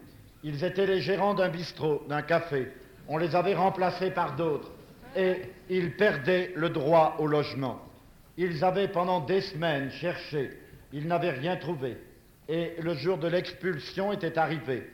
Ils 0.42 0.64
étaient 0.64 0.87
les 0.87 1.00
gérants 1.00 1.34
d'un 1.34 1.48
bistrot, 1.48 2.04
d'un 2.08 2.22
café. 2.22 2.68
On 3.06 3.16
les 3.16 3.34
avait 3.34 3.54
remplacés 3.54 4.10
par 4.10 4.37
d'autres. 4.37 4.70
Et 5.16 5.40
ils 5.70 5.96
perdaient 5.96 6.52
le 6.54 6.68
droit 6.68 7.16
au 7.18 7.26
logement. 7.26 7.80
Ils 8.37 8.64
avaient 8.64 8.88
pendant 8.88 9.20
des 9.20 9.40
semaines 9.40 9.90
cherché. 9.90 10.50
Ils 10.92 11.06
n'avaient 11.06 11.30
rien 11.30 11.56
trouvé. 11.56 11.96
Et 12.48 12.75
le 12.80 12.94
jour 12.94 13.18
de 13.18 13.28
l'expulsion 13.28 14.12
était 14.12 14.38
arrivé. 14.38 14.88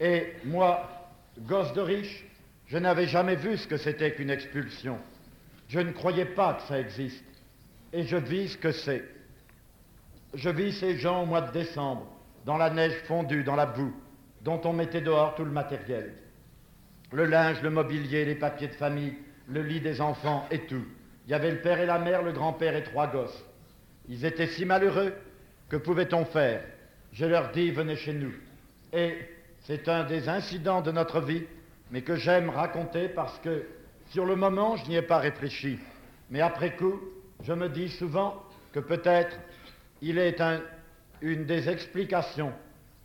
Et 0.00 0.32
moi, 0.44 0.88
gosse 1.40 1.72
de 1.74 1.80
riche, 1.80 2.24
je 2.66 2.78
n'avais 2.78 3.06
jamais 3.06 3.36
vu 3.36 3.56
ce 3.56 3.66
que 3.66 3.76
c'était 3.76 4.12
qu'une 4.12 4.30
expulsion. 4.30 4.98
Je 5.68 5.80
ne 5.80 5.92
croyais 5.92 6.24
pas 6.24 6.54
que 6.54 6.62
ça 6.62 6.80
existe. 6.80 7.24
Et 7.92 8.04
je 8.04 8.16
vis 8.16 8.50
ce 8.50 8.58
que 8.58 8.72
c'est. 8.72 9.04
Je 10.34 10.50
vis 10.50 10.72
ces 10.72 10.98
gens 10.98 11.22
au 11.22 11.26
mois 11.26 11.40
de 11.40 11.52
décembre, 11.52 12.06
dans 12.48 12.56
la 12.56 12.70
neige 12.70 12.94
fondue, 13.04 13.44
dans 13.44 13.56
la 13.56 13.66
boue, 13.66 13.92
dont 14.40 14.58
on 14.64 14.72
mettait 14.72 15.02
dehors 15.02 15.34
tout 15.34 15.44
le 15.44 15.50
matériel. 15.50 16.14
Le 17.12 17.26
linge, 17.26 17.60
le 17.60 17.68
mobilier, 17.68 18.24
les 18.24 18.36
papiers 18.36 18.68
de 18.68 18.72
famille, 18.72 19.18
le 19.48 19.60
lit 19.60 19.82
des 19.82 20.00
enfants 20.00 20.46
et 20.50 20.60
tout. 20.60 20.82
Il 21.26 21.30
y 21.30 21.34
avait 21.34 21.50
le 21.50 21.60
père 21.60 21.78
et 21.78 21.84
la 21.84 21.98
mère, 21.98 22.22
le 22.22 22.32
grand-père 22.32 22.74
et 22.74 22.84
trois 22.84 23.06
gosses. 23.06 23.44
Ils 24.08 24.24
étaient 24.24 24.46
si 24.46 24.64
malheureux, 24.64 25.12
que 25.68 25.76
pouvait-on 25.76 26.24
faire? 26.24 26.62
Je 27.12 27.26
leur 27.26 27.50
dis, 27.50 27.70
venez 27.70 27.96
chez 27.96 28.14
nous. 28.14 28.32
Et 28.94 29.18
c'est 29.64 29.86
un 29.86 30.04
des 30.04 30.30
incidents 30.30 30.80
de 30.80 30.90
notre 30.90 31.20
vie, 31.20 31.44
mais 31.90 32.00
que 32.00 32.16
j'aime 32.16 32.48
raconter 32.48 33.10
parce 33.10 33.38
que 33.40 33.66
sur 34.06 34.24
le 34.24 34.36
moment, 34.36 34.74
je 34.76 34.88
n'y 34.88 34.96
ai 34.96 35.02
pas 35.02 35.18
réfléchi. 35.18 35.78
Mais 36.30 36.40
après 36.40 36.76
coup, 36.76 36.98
je 37.42 37.52
me 37.52 37.68
dis 37.68 37.90
souvent 37.90 38.42
que 38.72 38.80
peut-être 38.80 39.38
il 40.00 40.16
est 40.16 40.40
une 41.20 41.44
des 41.44 41.68
explications 41.68 42.52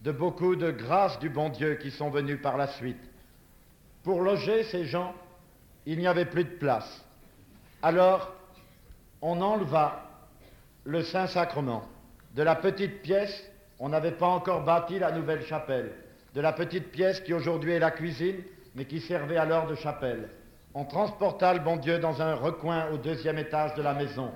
de 0.01 0.11
beaucoup 0.11 0.55
de 0.55 0.71
grâces 0.71 1.17
du 1.19 1.29
bon 1.29 1.49
Dieu 1.49 1.75
qui 1.75 1.91
sont 1.91 2.09
venues 2.09 2.37
par 2.37 2.57
la 2.57 2.67
suite. 2.67 3.01
Pour 4.03 4.21
loger 4.21 4.63
ces 4.63 4.85
gens, 4.85 5.13
il 5.85 5.99
n'y 5.99 6.07
avait 6.07 6.25
plus 6.25 6.43
de 6.43 6.49
place. 6.49 7.05
Alors, 7.81 8.33
on 9.21 9.41
enleva 9.41 10.03
le 10.83 11.03
Saint-Sacrement. 11.03 11.83
De 12.35 12.43
la 12.43 12.55
petite 12.55 13.01
pièce, 13.01 13.49
on 13.79 13.89
n'avait 13.89 14.11
pas 14.11 14.27
encore 14.27 14.63
bâti 14.63 14.99
la 14.99 15.11
nouvelle 15.11 15.45
chapelle. 15.45 15.91
De 16.33 16.41
la 16.41 16.51
petite 16.51 16.91
pièce 16.91 17.19
qui 17.21 17.33
aujourd'hui 17.33 17.73
est 17.73 17.79
la 17.79 17.91
cuisine, 17.91 18.41
mais 18.75 18.85
qui 18.85 18.99
servait 18.99 19.37
alors 19.37 19.67
de 19.67 19.75
chapelle. 19.75 20.29
On 20.73 20.85
transporta 20.85 21.53
le 21.53 21.59
bon 21.59 21.77
Dieu 21.77 21.99
dans 21.99 22.21
un 22.21 22.33
recoin 22.33 22.89
au 22.91 22.97
deuxième 22.97 23.37
étage 23.37 23.75
de 23.75 23.81
la 23.81 23.93
maison. 23.93 24.31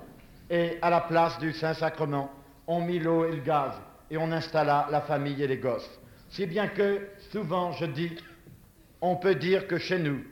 Et 0.48 0.78
à 0.80 0.88
la 0.88 1.00
place 1.00 1.38
du 1.38 1.52
Saint-Sacrement, 1.52 2.30
on 2.68 2.82
mit 2.82 3.00
l'eau 3.00 3.24
et 3.24 3.32
le 3.32 3.40
gaz 3.40 3.72
et 4.10 4.18
on 4.18 4.30
installa 4.30 4.86
la 4.90 5.00
famille 5.00 5.42
et 5.42 5.48
les 5.48 5.56
gosses. 5.56 5.90
Si 6.28 6.46
bien 6.46 6.68
que, 6.68 7.08
souvent, 7.32 7.72
je 7.72 7.86
dis, 7.86 8.14
on 9.00 9.16
peut 9.16 9.34
dire 9.34 9.66
que 9.66 9.78
chez 9.78 9.98
nous, 9.98 10.22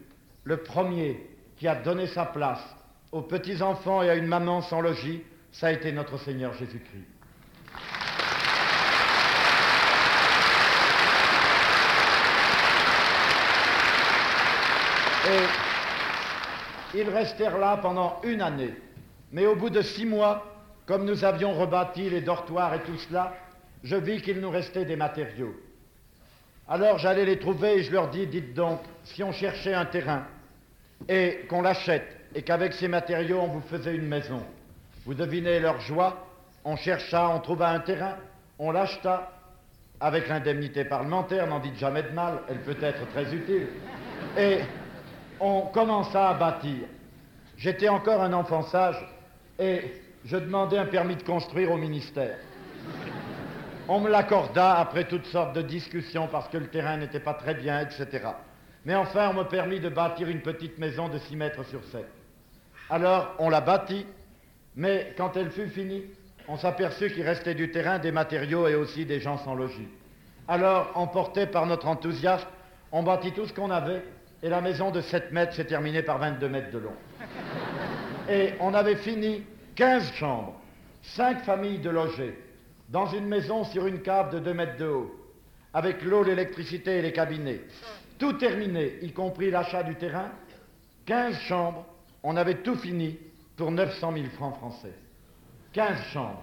le 0.44 0.58
premier 0.58 1.28
qui 1.56 1.66
a 1.66 1.74
donné 1.74 2.06
sa 2.06 2.26
place 2.26 2.62
aux 3.10 3.22
petits-enfants 3.22 4.02
et 4.02 4.10
à 4.10 4.14
une 4.14 4.26
maman 4.26 4.60
sans 4.60 4.82
logis, 4.82 5.22
ça 5.50 5.68
a 5.68 5.72
été 5.72 5.90
notre 5.90 6.18
Seigneur 6.18 6.52
Jésus-Christ. 6.52 7.06
Et 16.94 16.98
ils 16.98 17.08
restèrent 17.08 17.58
là 17.58 17.78
pendant 17.78 18.20
une 18.22 18.42
année. 18.42 18.74
Mais 19.32 19.46
au 19.46 19.56
bout 19.56 19.70
de 19.70 19.82
six 19.82 20.04
mois, 20.04 20.55
comme 20.86 21.04
nous 21.04 21.24
avions 21.24 21.52
rebâti 21.52 22.08
les 22.08 22.20
dortoirs 22.20 22.74
et 22.74 22.80
tout 22.80 22.96
cela, 22.96 23.34
je 23.82 23.96
vis 23.96 24.22
qu'il 24.22 24.40
nous 24.40 24.50
restait 24.50 24.84
des 24.84 24.96
matériaux. 24.96 25.54
Alors 26.68 26.98
j'allais 26.98 27.24
les 27.24 27.38
trouver 27.38 27.78
et 27.78 27.82
je 27.82 27.92
leur 27.92 28.08
dis, 28.08 28.26
dites 28.26 28.54
donc, 28.54 28.80
si 29.04 29.22
on 29.22 29.32
cherchait 29.32 29.74
un 29.74 29.84
terrain 29.84 30.24
et 31.08 31.46
qu'on 31.48 31.62
l'achète 31.62 32.16
et 32.34 32.42
qu'avec 32.42 32.72
ces 32.72 32.88
matériaux 32.88 33.40
on 33.40 33.48
vous 33.48 33.60
faisait 33.60 33.94
une 33.94 34.06
maison, 34.06 34.42
vous 35.04 35.14
devinez 35.14 35.60
leur 35.60 35.80
joie, 35.80 36.26
on 36.64 36.76
chercha, 36.76 37.28
on 37.28 37.40
trouva 37.40 37.68
un 37.68 37.80
terrain, 37.80 38.16
on 38.58 38.72
l'acheta, 38.72 39.32
avec 40.00 40.28
l'indemnité 40.28 40.84
parlementaire, 40.84 41.46
n'en 41.46 41.60
dites 41.60 41.76
jamais 41.76 42.02
de 42.02 42.10
mal, 42.10 42.40
elle 42.48 42.60
peut 42.60 42.76
être 42.82 43.08
très 43.12 43.32
utile, 43.32 43.68
et 44.36 44.58
on 45.40 45.62
commença 45.62 46.30
à 46.30 46.34
bâtir. 46.34 46.86
J'étais 47.56 47.88
encore 47.88 48.20
un 48.22 48.32
enfant 48.32 48.62
sage 48.62 48.96
et 49.58 49.92
je 50.26 50.36
demandais 50.36 50.78
un 50.78 50.86
permis 50.86 51.16
de 51.16 51.22
construire 51.22 51.70
au 51.70 51.76
ministère. 51.76 52.36
On 53.88 54.00
me 54.00 54.10
l'accorda 54.10 54.74
après 54.74 55.04
toutes 55.04 55.26
sortes 55.26 55.54
de 55.54 55.62
discussions 55.62 56.26
parce 56.26 56.48
que 56.48 56.58
le 56.58 56.66
terrain 56.66 56.96
n'était 56.96 57.20
pas 57.20 57.34
très 57.34 57.54
bien, 57.54 57.80
etc. 57.80 58.26
Mais 58.84 58.96
enfin, 58.96 59.30
on 59.30 59.34
me 59.34 59.44
permit 59.44 59.78
de 59.78 59.88
bâtir 59.88 60.28
une 60.28 60.40
petite 60.40 60.78
maison 60.78 61.08
de 61.08 61.18
6 61.18 61.36
mètres 61.36 61.64
sur 61.66 61.84
7. 61.84 62.04
Alors, 62.90 63.34
on 63.38 63.48
la 63.48 63.60
bâtit, 63.60 64.04
mais 64.74 65.14
quand 65.16 65.36
elle 65.36 65.50
fut 65.50 65.68
finie, 65.68 66.02
on 66.48 66.56
s'aperçut 66.56 67.10
qu'il 67.12 67.22
restait 67.22 67.54
du 67.54 67.70
terrain, 67.70 68.00
des 68.00 68.12
matériaux 68.12 68.66
et 68.66 68.74
aussi 68.74 69.06
des 69.06 69.20
gens 69.20 69.38
sans 69.38 69.54
logis. 69.54 69.88
Alors, 70.48 70.90
emporté 70.94 71.46
par 71.46 71.66
notre 71.66 71.86
enthousiasme, 71.86 72.48
on 72.90 73.04
bâtit 73.04 73.32
tout 73.32 73.46
ce 73.46 73.52
qu'on 73.52 73.70
avait 73.70 74.02
et 74.42 74.48
la 74.48 74.60
maison 74.60 74.90
de 74.90 75.00
7 75.00 75.30
mètres 75.30 75.54
s'est 75.54 75.64
terminée 75.64 76.02
par 76.02 76.18
22 76.18 76.48
mètres 76.48 76.70
de 76.72 76.78
long. 76.78 76.94
Et 78.28 78.54
on 78.58 78.74
avait 78.74 78.96
fini 78.96 79.44
15 79.76 80.12
chambres, 80.14 80.54
5 81.02 81.44
familles 81.44 81.78
de 81.78 81.90
logés, 81.90 82.34
dans 82.88 83.06
une 83.06 83.26
maison 83.26 83.64
sur 83.64 83.86
une 83.86 84.00
cave 84.00 84.32
de 84.32 84.38
2 84.38 84.54
mètres 84.54 84.76
de 84.78 84.86
haut, 84.86 85.14
avec 85.74 86.02
l'eau, 86.02 86.24
l'électricité 86.24 86.98
et 86.98 87.02
les 87.02 87.12
cabinets. 87.12 87.60
Tout 88.18 88.32
terminé, 88.34 88.98
y 89.02 89.12
compris 89.12 89.50
l'achat 89.50 89.82
du 89.82 89.94
terrain, 89.96 90.30
15 91.04 91.38
chambres, 91.40 91.84
on 92.22 92.36
avait 92.36 92.62
tout 92.62 92.76
fini 92.76 93.18
pour 93.56 93.70
900 93.70 94.12
000 94.14 94.26
francs 94.30 94.56
français. 94.56 94.94
15 95.74 95.98
chambres. 96.12 96.42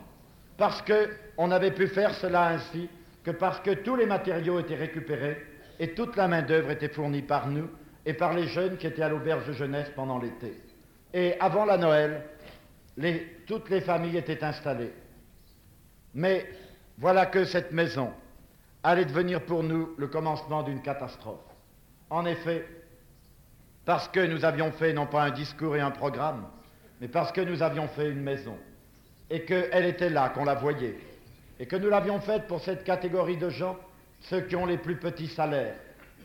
Parce 0.57 0.83
qu'on 0.83 1.51
avait 1.51 1.71
pu 1.71 1.87
faire 1.87 2.13
cela 2.13 2.49
ainsi 2.49 2.87
que 3.23 3.31
parce 3.31 3.59
que 3.61 3.71
tous 3.71 3.95
les 3.95 4.05
matériaux 4.05 4.59
étaient 4.59 4.75
récupérés 4.75 5.37
et 5.79 5.95
toute 5.95 6.15
la 6.15 6.27
main-d'œuvre 6.27 6.69
était 6.69 6.89
fournie 6.89 7.23
par 7.23 7.49
nous 7.49 7.67
et 8.05 8.13
par 8.13 8.33
les 8.33 8.47
jeunes 8.47 8.77
qui 8.77 8.85
étaient 8.85 9.01
à 9.01 9.09
l'auberge 9.09 9.47
de 9.47 9.53
jeunesse 9.53 9.89
pendant 9.95 10.19
l'été. 10.19 10.53
Et 11.13 11.39
avant 11.39 11.65
la 11.65 11.77
Noël, 11.77 12.23
toutes 13.47 13.69
les 13.69 13.81
familles 13.81 14.17
étaient 14.17 14.43
installées. 14.43 14.93
Mais 16.13 16.45
voilà 16.97 17.25
que 17.25 17.45
cette 17.45 17.71
maison 17.71 18.12
allait 18.83 19.05
devenir 19.05 19.41
pour 19.45 19.63
nous 19.63 19.95
le 19.97 20.07
commencement 20.07 20.63
d'une 20.63 20.81
catastrophe. 20.81 21.39
En 22.09 22.25
effet, 22.25 22.65
parce 23.85 24.07
que 24.07 24.19
nous 24.19 24.45
avions 24.45 24.71
fait 24.71 24.93
non 24.93 25.07
pas 25.07 25.23
un 25.23 25.31
discours 25.31 25.75
et 25.75 25.81
un 25.81 25.91
programme, 25.91 26.45
mais 27.01 27.07
parce 27.07 27.31
que 27.31 27.41
nous 27.41 27.63
avions 27.63 27.88
fait 27.88 28.09
une 28.09 28.21
maison, 28.21 28.57
et 29.29 29.43
qu'elle 29.43 29.85
était 29.85 30.09
là, 30.09 30.29
qu'on 30.29 30.45
la 30.45 30.53
voyait, 30.53 30.97
et 31.59 31.65
que 31.65 31.75
nous 31.75 31.89
l'avions 31.89 32.19
faite 32.19 32.47
pour 32.47 32.62
cette 32.62 32.83
catégorie 32.83 33.38
de 33.38 33.50
gens, 33.50 33.77
ceux 34.21 34.41
qui 34.41 34.55
ont 34.55 34.65
les 34.65 34.77
plus 34.77 34.97
petits 34.97 35.27
salaires, 35.27 35.75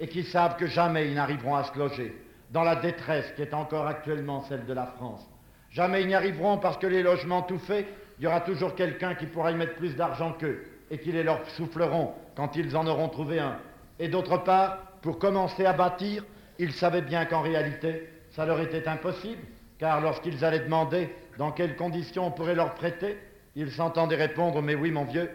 et 0.00 0.08
qui 0.08 0.22
savent 0.22 0.56
que 0.56 0.66
jamais 0.66 1.08
ils 1.08 1.14
n'arriveront 1.14 1.56
à 1.56 1.64
se 1.64 1.76
loger, 1.78 2.14
dans 2.50 2.62
la 2.62 2.76
détresse 2.76 3.32
qui 3.34 3.42
est 3.42 3.54
encore 3.54 3.86
actuellement 3.86 4.42
celle 4.42 4.66
de 4.66 4.72
la 4.72 4.86
France. 4.86 5.26
Jamais 5.78 6.02
ils 6.02 6.08
n'y 6.08 6.14
arriveront 6.16 6.58
parce 6.58 6.76
que 6.76 6.88
les 6.88 7.04
logements 7.04 7.42
tout 7.42 7.60
faits, 7.60 7.86
il 8.18 8.24
y 8.24 8.26
aura 8.26 8.40
toujours 8.40 8.74
quelqu'un 8.74 9.14
qui 9.14 9.26
pourra 9.26 9.52
y 9.52 9.54
mettre 9.54 9.76
plus 9.76 9.94
d'argent 9.94 10.32
qu'eux 10.32 10.64
et 10.90 10.98
qui 10.98 11.12
les 11.12 11.22
leur 11.22 11.48
souffleront 11.50 12.14
quand 12.34 12.56
ils 12.56 12.76
en 12.76 12.84
auront 12.88 13.08
trouvé 13.08 13.38
un. 13.38 13.58
Et 14.00 14.08
d'autre 14.08 14.38
part, 14.38 14.78
pour 15.02 15.20
commencer 15.20 15.64
à 15.64 15.72
bâtir, 15.72 16.24
ils 16.58 16.72
savaient 16.72 17.02
bien 17.02 17.26
qu'en 17.26 17.42
réalité, 17.42 18.08
ça 18.30 18.44
leur 18.44 18.60
était 18.60 18.88
impossible, 18.88 19.40
car 19.78 20.00
lorsqu'ils 20.00 20.44
allaient 20.44 20.64
demander 20.64 21.14
dans 21.38 21.52
quelles 21.52 21.76
conditions 21.76 22.26
on 22.26 22.32
pourrait 22.32 22.56
leur 22.56 22.74
prêter, 22.74 23.16
ils 23.54 23.70
s'entendaient 23.70 24.16
répondre 24.16 24.60
Mais 24.60 24.74
oui, 24.74 24.90
mon 24.90 25.04
vieux, 25.04 25.30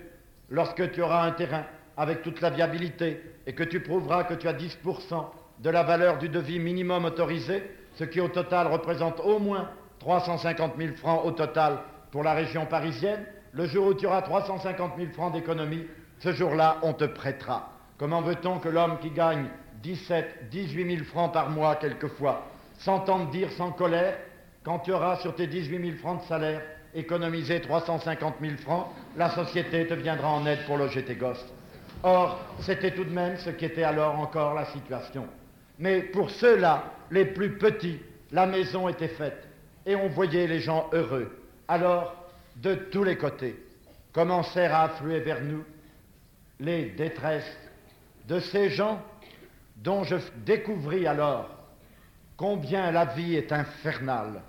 lorsque 0.49 0.91
tu 0.91 1.01
auras 1.01 1.25
un 1.25 1.31
terrain 1.31 1.63
avec 1.95 2.21
toute 2.21 2.41
la 2.41 2.49
viabilité 2.49 3.21
et 3.47 3.53
que 3.53 3.63
tu 3.63 3.79
prouveras 3.79 4.25
que 4.25 4.33
tu 4.33 4.49
as 4.49 4.53
10% 4.53 5.25
de 5.59 5.69
la 5.69 5.83
valeur 5.83 6.17
du 6.17 6.27
devis 6.27 6.59
minimum 6.59 7.05
autorisé, 7.05 7.63
ce 7.95 8.03
qui 8.03 8.19
au 8.19 8.27
total 8.27 8.67
représente 8.67 9.21
au 9.21 9.39
moins 9.39 9.69
350 9.99 10.73
000 10.77 10.95
francs 10.95 11.21
au 11.25 11.31
total 11.31 11.79
pour 12.11 12.23
la 12.23 12.33
région 12.33 12.65
parisienne, 12.65 13.25
le 13.53 13.65
jour 13.65 13.87
où 13.87 13.93
tu 13.93 14.05
auras 14.05 14.21
350 14.21 14.93
000 14.97 15.11
francs 15.11 15.33
d'économie, 15.33 15.85
ce 16.19 16.31
jour-là, 16.31 16.77
on 16.81 16.93
te 16.93 17.05
prêtera. 17.05 17.71
Comment 17.97 18.21
veut-on 18.21 18.59
que 18.59 18.69
l'homme 18.69 18.97
qui 18.99 19.11
gagne 19.11 19.45
17, 19.81 20.49
18 20.49 20.95
000 20.97 21.05
francs 21.05 21.33
par 21.33 21.49
mois 21.49 21.75
quelquefois 21.75 22.43
s'entende 22.77 23.29
dire 23.29 23.51
sans 23.51 23.71
colère, 23.71 24.17
quand 24.63 24.79
tu 24.79 24.91
auras 24.91 25.17
sur 25.17 25.35
tes 25.35 25.47
18 25.47 25.85
000 25.85 25.97
francs 25.97 26.21
de 26.21 26.27
salaire 26.27 26.61
économiser 26.95 27.61
350 27.61 28.35
000 28.41 28.57
francs, 28.57 28.87
la 29.17 29.29
société 29.29 29.87
te 29.87 29.93
viendra 29.93 30.29
en 30.29 30.45
aide 30.45 30.65
pour 30.65 30.77
loger 30.77 31.03
tes 31.03 31.15
gosses. 31.15 31.45
Or, 32.03 32.39
c'était 32.59 32.91
tout 32.91 33.03
de 33.03 33.09
même 33.13 33.37
ce 33.37 33.49
qui 33.49 33.65
était 33.65 33.83
alors 33.83 34.19
encore 34.19 34.53
la 34.53 34.65
situation. 34.65 35.25
Mais 35.79 36.01
pour 36.01 36.29
ceux-là, 36.29 36.83
les 37.11 37.25
plus 37.25 37.57
petits, 37.57 37.99
la 38.31 38.45
maison 38.45 38.87
était 38.89 39.07
faite 39.07 39.47
et 39.85 39.95
on 39.95 40.07
voyait 40.07 40.47
les 40.47 40.59
gens 40.59 40.89
heureux. 40.93 41.31
Alors, 41.67 42.15
de 42.57 42.75
tous 42.75 43.03
les 43.03 43.17
côtés, 43.17 43.55
commencèrent 44.11 44.75
à 44.75 44.83
affluer 44.83 45.19
vers 45.19 45.41
nous 45.41 45.63
les 46.59 46.85
détresses 46.91 47.57
de 48.27 48.39
ces 48.39 48.69
gens 48.69 49.01
dont 49.77 50.03
je 50.03 50.15
découvris 50.45 51.07
alors 51.07 51.49
combien 52.37 52.91
la 52.91 53.05
vie 53.05 53.35
est 53.35 53.51
infernale, 53.51 54.41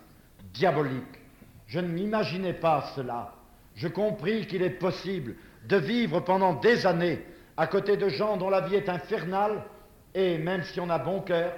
diabolique. 0.52 1.20
Je 1.66 1.80
n'imaginais 1.80 2.52
pas 2.52 2.92
cela. 2.94 3.32
Je 3.74 3.88
compris 3.88 4.46
qu'il 4.46 4.62
est 4.62 4.70
possible 4.70 5.34
de 5.66 5.76
vivre 5.76 6.20
pendant 6.20 6.54
des 6.54 6.86
années 6.86 7.24
à 7.56 7.66
côté 7.66 7.96
de 7.96 8.08
gens 8.08 8.36
dont 8.36 8.50
la 8.50 8.60
vie 8.60 8.74
est 8.76 8.88
infernale, 8.88 9.62
et 10.14 10.38
même 10.38 10.62
si 10.64 10.80
on 10.80 10.90
a 10.90 10.98
bon 10.98 11.20
cœur, 11.20 11.52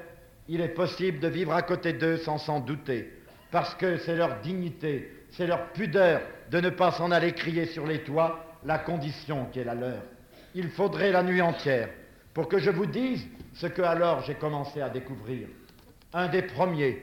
il 0.48 0.60
est 0.60 0.68
possible 0.68 1.20
de 1.20 1.28
vivre 1.28 1.52
à 1.52 1.62
côté 1.62 1.92
d'eux 1.92 2.18
sans 2.18 2.38
s'en 2.38 2.60
douter, 2.60 3.12
parce 3.50 3.74
que 3.74 3.98
c'est 3.98 4.16
leur 4.16 4.40
dignité, 4.40 5.24
c'est 5.30 5.46
leur 5.46 5.72
pudeur 5.72 6.20
de 6.50 6.60
ne 6.60 6.70
pas 6.70 6.92
s'en 6.92 7.10
aller 7.10 7.32
crier 7.32 7.66
sur 7.66 7.86
les 7.86 8.02
toits 8.02 8.44
la 8.64 8.78
condition 8.78 9.46
qui 9.46 9.60
est 9.60 9.64
la 9.64 9.74
leur. 9.74 10.02
Il 10.54 10.70
faudrait 10.70 11.12
la 11.12 11.22
nuit 11.22 11.42
entière 11.42 11.88
pour 12.34 12.48
que 12.48 12.58
je 12.58 12.70
vous 12.70 12.86
dise 12.86 13.26
ce 13.54 13.66
que 13.66 13.82
alors 13.82 14.22
j'ai 14.22 14.34
commencé 14.34 14.80
à 14.80 14.88
découvrir. 14.88 15.48
Un 16.12 16.28
des 16.28 16.42
premiers, 16.42 17.02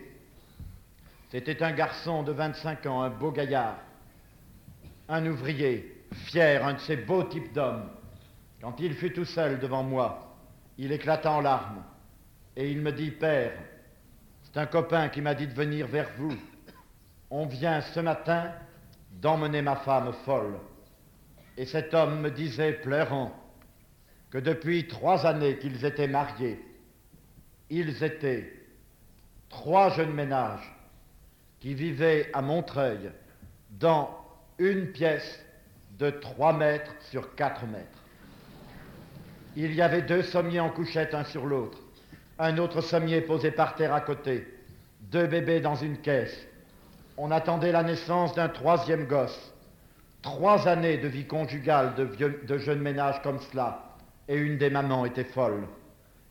c'était 1.32 1.64
un 1.64 1.72
garçon 1.72 2.24
de 2.24 2.32
25 2.32 2.86
ans, 2.86 3.02
un 3.02 3.10
beau 3.10 3.32
gaillard, 3.32 3.78
un 5.10 5.26
ouvrier, 5.26 6.06
fier, 6.12 6.66
un 6.66 6.74
de 6.74 6.80
ces 6.80 6.98
beaux 6.98 7.24
types 7.24 7.54
d'hommes. 7.54 7.90
Quand 8.62 8.80
il 8.80 8.94
fut 8.94 9.14
tout 9.14 9.26
seul 9.26 9.60
devant 9.60 9.84
moi, 9.84 10.36
il 10.78 10.92
éclata 10.92 11.32
en 11.32 11.42
larmes 11.42 11.84
et 12.56 12.70
il 12.70 12.82
me 12.82 12.92
dit, 12.92 13.12
Père, 13.12 13.54
c'est 14.54 14.60
un 14.60 14.66
copain 14.68 15.10
qui 15.10 15.22
m'a 15.22 15.34
dit 15.34 15.48
de 15.48 15.54
venir 15.54 15.88
vers 15.88 16.10
vous. 16.18 16.38
On 17.32 17.48
vient 17.48 17.82
ce 17.82 18.00
matin 18.00 18.52
d'emmener 19.14 19.64
ma 19.64 19.78
femme 19.78 20.14
folle. 20.26 20.60
Et 21.58 21.66
cet 21.66 21.94
homme 21.96 22.22
me 22.22 22.30
disait, 22.30 22.74
pleurant, 22.74 23.34
que 24.30 24.38
depuis 24.38 24.88
trois 24.88 25.26
années 25.26 25.58
qu'ils 25.58 25.86
étaient 25.86 26.08
mariés, 26.08 26.64
ils 27.72 28.04
étaient 28.04 28.54
trois 29.50 29.90
jeunes 29.90 30.14
ménages 30.14 30.72
qui 31.60 31.74
vivaient 31.74 32.30
à 32.34 32.42
Montreuil 32.44 33.12
dans 33.72 34.10
une 34.60 34.92
pièce 34.92 35.44
de 35.98 36.12
trois 36.12 36.54
mètres 36.54 36.94
sur 37.10 37.34
quatre 37.34 37.66
mètres. 37.66 38.04
Il 39.56 39.74
y 39.74 39.82
avait 39.82 40.02
deux 40.04 40.24
sommiers 40.24 40.60
en 40.60 40.70
couchette 40.70 41.14
un 41.16 41.24
sur 41.24 41.46
l'autre, 41.46 41.80
un 42.40 42.58
autre 42.58 42.82
sommier 42.82 43.22
posé 43.22 43.52
par 43.52 43.75
terre 43.75 43.94
à 43.94 44.02
côté, 44.02 44.48
deux 45.02 45.28
bébés 45.28 45.60
dans 45.60 45.75
une 45.75 45.98
caisse, 45.98 46.48
on 47.18 47.32
attendait 47.32 47.72
la 47.72 47.84
naissance 47.84 48.34
d'un 48.34 48.50
troisième 48.50 49.06
gosse. 49.06 49.54
Trois 50.22 50.68
années 50.68 50.98
de 50.98 51.08
vie 51.08 51.28
conjugale 51.28 51.94
de, 51.96 52.58
jeunes 52.58 52.82
ménages 52.82 53.22
comme 53.22 53.40
cela, 53.40 53.96
et 54.28 54.38
une 54.38 54.58
des 54.58 54.70
mamans 54.70 55.06
était 55.06 55.25
folle. 55.25 55.68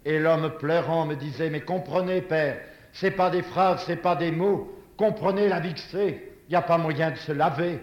Et 0.04 0.18
l'homme 0.18 0.50
pleurant 0.59 1.06
me 1.06 1.14
disait, 1.14 1.50
mais 1.50 1.61
comprenez, 1.61 2.23
père, 2.23 2.59
c'est 2.92 3.12
pas 3.12 3.30
des 3.30 3.42
phrases, 3.42 3.85
c'est 3.87 3.97
pas 3.97 4.16
des 4.16 4.32
mots, 4.32 4.73
comprenez 4.97 5.49
la 5.49 5.61
vie 5.61 5.75
que 5.75 5.80
il 5.99 6.50
n'y 6.50 6.56
a 6.56 6.62
pas 6.62 6.78
moyen 6.78 7.11
de 7.12 7.16
se 7.16 7.32
laver. 7.32 7.80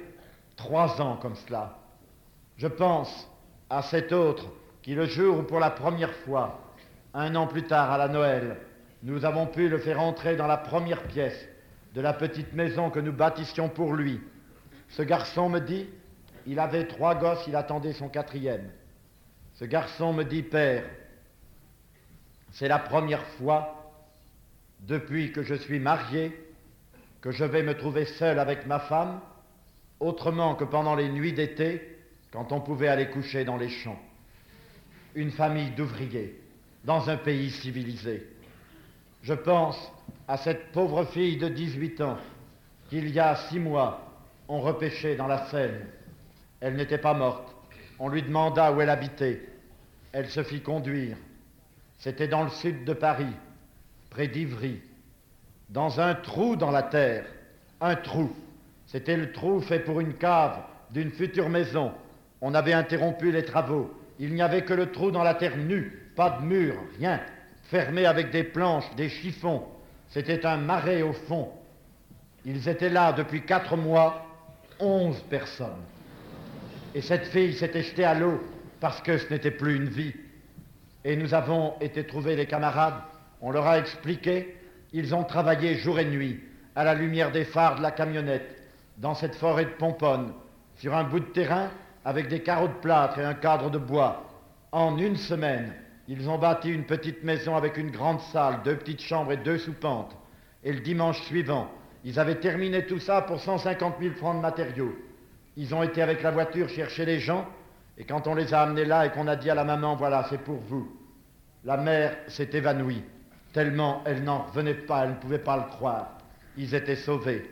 Trois 0.56 1.02
ans 1.02 1.18
comme 1.22 1.36
cela. 1.36 1.78
Je 2.58 2.68
pense 2.68 3.30
à 3.70 3.82
cet 3.82 4.12
autre 4.12 4.46
qui, 4.82 4.94
le 4.94 5.06
jour 5.06 5.40
où 5.40 5.44
pour 5.44 5.60
la 5.60 5.70
première 5.70 6.14
fois, 6.14 6.60
un 7.14 7.36
an 7.36 7.48
plus 7.48 7.64
tard 7.64 7.92
à 7.92 7.98
la 7.98 8.08
Noël, 8.08 8.58
nous 9.04 9.26
avons 9.26 9.48
pu 9.48 9.70
le 9.70 9.78
faire 9.78 10.00
entrer 10.00 10.36
dans 10.36 10.48
la 10.48 10.58
première 10.58 11.04
pièce 11.04 11.48
de 11.96 12.02
la 12.02 12.14
petite 12.14 12.54
maison 12.54 12.90
que 12.90 13.00
nous 13.00 13.14
bâtissions 13.14 13.70
pour 13.70 13.94
lui. 13.94 14.20
Ce 14.90 15.02
garçon 15.02 15.50
me 15.50 15.60
dit, 15.60 15.88
il 16.46 16.60
avait 16.60 16.86
trois 16.86 17.16
gosses, 17.16 17.46
il 17.48 17.56
attendait 17.56 17.94
son 17.94 18.10
quatrième. 18.10 18.70
Ce 19.56 19.66
garçon 19.66 20.14
me 20.14 20.24
dit, 20.24 20.44
Père, 20.44 20.84
c'est 22.52 22.68
la 22.68 22.80
première 22.80 23.26
fois 23.38 23.94
depuis 24.82 25.32
que 25.32 25.44
je 25.44 25.56
suis 25.56 25.80
marié 25.80 26.34
que 27.22 27.32
je 27.32 27.44
vais 27.44 27.64
me 27.64 27.76
trouver 27.76 28.06
seul 28.06 28.40
avec 28.40 28.66
ma 28.66 28.80
femme, 28.80 29.20
autrement 30.00 30.56
que 30.56 30.64
pendant 30.64 30.96
les 30.96 31.10
nuits 31.10 31.34
d'été, 31.34 31.98
quand 32.32 32.52
on 32.52 32.62
pouvait 32.62 32.88
aller 32.88 33.10
coucher 33.10 33.44
dans 33.44 33.58
les 33.58 33.70
champs. 33.70 34.00
Une 35.16 35.32
famille 35.32 35.72
d'ouvriers, 35.72 36.40
dans 36.84 37.10
un 37.10 37.18
pays 37.18 37.52
civilisé. 37.52 38.28
Je 39.24 39.34
pense 39.34 39.92
à 40.28 40.38
cette 40.38 40.72
pauvre 40.72 41.06
fille 41.06 41.38
de 41.38 41.50
18 41.50 42.02
ans 42.02 42.18
qu'il 42.90 43.10
y 43.10 43.20
a 43.20 43.36
six 43.36 43.60
mois 43.60 44.10
on 44.50 44.62
repêchait 44.62 45.16
dans 45.16 45.28
la 45.28 45.46
Seine. 45.46 45.86
Elle 46.60 46.76
n'était 46.76 46.98
pas 46.98 47.14
morte. 47.14 47.56
On 48.00 48.10
lui 48.10 48.24
demanda 48.24 48.74
où 48.74 48.82
elle 48.82 48.90
habitait. 48.90 49.48
Elle 50.12 50.28
se 50.28 50.44
fit 50.44 50.62
conduire. 50.62 51.16
C'était 52.00 52.28
dans 52.28 52.44
le 52.44 52.50
sud 52.50 52.84
de 52.84 52.94
Paris, 52.94 53.36
près 54.10 54.28
d'Ivry, 54.28 54.82
dans 55.70 56.00
un 56.02 56.16
trou 56.16 56.56
dans 56.56 56.72
la 56.72 56.82
terre. 56.82 57.26
Un 57.80 57.96
trou. 57.96 58.36
C'était 58.88 59.18
le 59.18 59.32
trou 59.32 59.62
fait 59.62 59.80
pour 59.80 60.00
une 60.00 60.16
cave 60.16 60.64
d'une 60.90 61.12
future 61.12 61.50
maison. 61.50 61.92
On 62.42 62.56
avait 62.56 62.74
interrompu 62.74 63.32
les 63.32 63.46
travaux. 63.46 63.94
Il 64.18 64.34
n'y 64.34 64.42
avait 64.42 64.64
que 64.64 64.74
le 64.74 64.92
trou 64.92 65.12
dans 65.12 65.24
la 65.24 65.36
terre 65.36 65.58
nue, 65.58 65.99
pas 66.20 66.32
de 66.32 66.46
mur, 66.46 66.76
rien 66.98 67.22
fermé 67.70 68.06
avec 68.06 68.30
des 68.30 68.44
planches, 68.44 68.94
des 68.98 69.08
chiffons. 69.08 69.64
C'était 70.10 70.46
un 70.46 70.58
marais 70.58 71.02
au 71.02 71.14
fond. 71.14 71.48
Ils 72.44 72.68
étaient 72.68 72.90
là 72.90 73.14
depuis 73.14 73.46
quatre 73.46 73.78
mois, 73.78 74.26
onze 74.82 75.22
personnes. 75.30 75.86
Et 76.94 77.00
cette 77.00 77.28
fille 77.28 77.54
s'était 77.54 77.84
jetée 77.84 78.04
à 78.04 78.16
l'eau 78.16 78.44
parce 78.82 79.00
que 79.00 79.18
ce 79.18 79.32
n'était 79.32 79.52
plus 79.52 79.78
une 79.78 79.88
vie. 79.88 80.14
Et 81.06 81.16
nous 81.16 81.34
avons 81.34 81.76
été 81.80 82.06
trouver 82.06 82.36
les 82.36 82.48
camarades, 82.48 83.02
on 83.40 83.52
leur 83.52 83.68
a 83.68 83.80
expliqué, 83.80 84.58
ils 84.92 85.16
ont 85.16 85.24
travaillé 85.24 85.76
jour 85.76 86.00
et 86.00 86.06
nuit 86.06 86.44
à 86.76 86.84
la 86.84 86.96
lumière 86.96 87.32
des 87.32 87.46
phares 87.46 87.78
de 87.78 87.82
la 87.82 87.92
camionnette, 87.92 88.62
dans 88.98 89.16
cette 89.16 89.36
forêt 89.36 89.64
de 89.64 89.70
pomponne, 89.70 90.34
sur 90.76 90.94
un 90.98 91.06
bout 91.06 91.22
de 91.22 91.32
terrain 91.32 91.70
avec 92.04 92.28
des 92.28 92.42
carreaux 92.42 92.68
de 92.68 92.74
plâtre 92.74 93.20
et 93.20 93.24
un 93.24 93.36
cadre 93.36 93.70
de 93.70 93.78
bois. 93.78 94.26
En 94.74 94.98
une 94.98 95.16
semaine, 95.16 95.74
ils 96.12 96.28
ont 96.28 96.40
bâti 96.40 96.70
une 96.70 96.86
petite 96.86 97.24
maison 97.24 97.56
avec 97.56 97.78
une 97.78 97.92
grande 97.92 98.20
salle, 98.20 98.64
deux 98.64 98.76
petites 98.76 99.02
chambres 99.02 99.32
et 99.32 99.38
deux 99.38 99.60
soupentes. 99.60 100.18
Et 100.64 100.74
le 100.74 100.80
dimanche 100.80 101.22
suivant, 101.22 101.70
ils 102.04 102.20
avaient 102.20 102.40
terminé 102.40 102.88
tout 102.88 102.98
ça 102.98 103.22
pour 103.22 103.40
150 103.40 103.98
000 104.02 104.16
francs 104.16 104.36
de 104.36 104.42
matériaux. 104.42 104.98
Ils 105.56 105.76
ont 105.76 105.84
été 105.84 106.02
avec 106.02 106.24
la 106.24 106.32
voiture 106.32 106.68
chercher 106.68 107.06
les 107.06 107.20
gens, 107.20 107.48
et 107.96 108.06
quand 108.06 108.26
on 108.26 108.34
les 108.34 108.56
a 108.56 108.62
amenés 108.62 108.86
là 108.86 109.06
et 109.06 109.12
qu'on 109.12 109.28
a 109.28 109.36
dit 109.36 109.52
à 109.52 109.56
la 109.56 109.64
maman, 109.64 109.96
voilà, 109.96 110.26
c'est 110.32 110.42
pour 110.42 110.58
vous, 110.68 110.92
la 111.64 111.78
mère 111.78 112.18
s'est 112.28 112.50
évanouie, 112.54 113.04
tellement 113.54 114.02
elle 114.04 114.24
n'en 114.24 114.46
revenait 114.46 114.74
pas, 114.74 115.04
elle 115.04 115.12
ne 115.12 115.16
pouvait 115.16 115.38
pas 115.38 115.58
le 115.58 115.70
croire. 115.76 116.18
Ils 116.58 116.74
étaient 116.74 116.96
sauvés. 116.96 117.48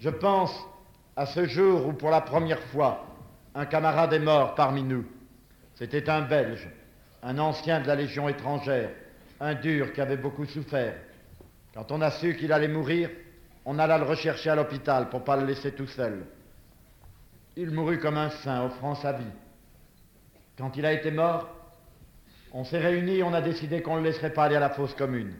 Je 0.00 0.08
pense 0.08 0.58
à 1.14 1.26
ce 1.26 1.46
jour 1.46 1.86
où, 1.86 1.92
pour 1.92 2.08
la 2.08 2.22
première 2.22 2.62
fois, 2.62 3.04
un 3.54 3.66
camarade 3.66 4.14
est 4.14 4.18
mort 4.18 4.54
parmi 4.54 4.82
nous. 4.82 5.04
C'était 5.74 6.08
un 6.08 6.22
Belge 6.22 6.68
un 7.22 7.38
ancien 7.38 7.80
de 7.80 7.86
la 7.86 7.94
Légion 7.94 8.28
étrangère, 8.28 8.90
un 9.40 9.54
dur 9.54 9.92
qui 9.92 10.00
avait 10.00 10.16
beaucoup 10.16 10.46
souffert. 10.46 10.94
Quand 11.74 11.90
on 11.92 12.00
a 12.00 12.10
su 12.10 12.36
qu'il 12.36 12.52
allait 12.52 12.68
mourir, 12.68 13.10
on 13.64 13.78
alla 13.78 13.98
le 13.98 14.04
rechercher 14.04 14.50
à 14.50 14.54
l'hôpital 14.54 15.08
pour 15.08 15.20
ne 15.20 15.24
pas 15.24 15.36
le 15.36 15.46
laisser 15.46 15.72
tout 15.72 15.86
seul. 15.86 16.24
Il 17.56 17.70
mourut 17.70 17.98
comme 17.98 18.16
un 18.16 18.30
saint, 18.30 18.64
offrant 18.64 18.94
sa 18.94 19.12
vie. 19.12 19.24
Quand 20.56 20.76
il 20.76 20.86
a 20.86 20.92
été 20.92 21.10
mort, 21.10 21.48
on 22.52 22.64
s'est 22.64 22.78
réunis, 22.78 23.22
on 23.22 23.34
a 23.34 23.42
décidé 23.42 23.82
qu'on 23.82 23.96
ne 23.96 24.00
le 24.00 24.06
laisserait 24.06 24.32
pas 24.32 24.44
aller 24.44 24.56
à 24.56 24.60
la 24.60 24.70
fosse 24.70 24.94
commune, 24.94 25.34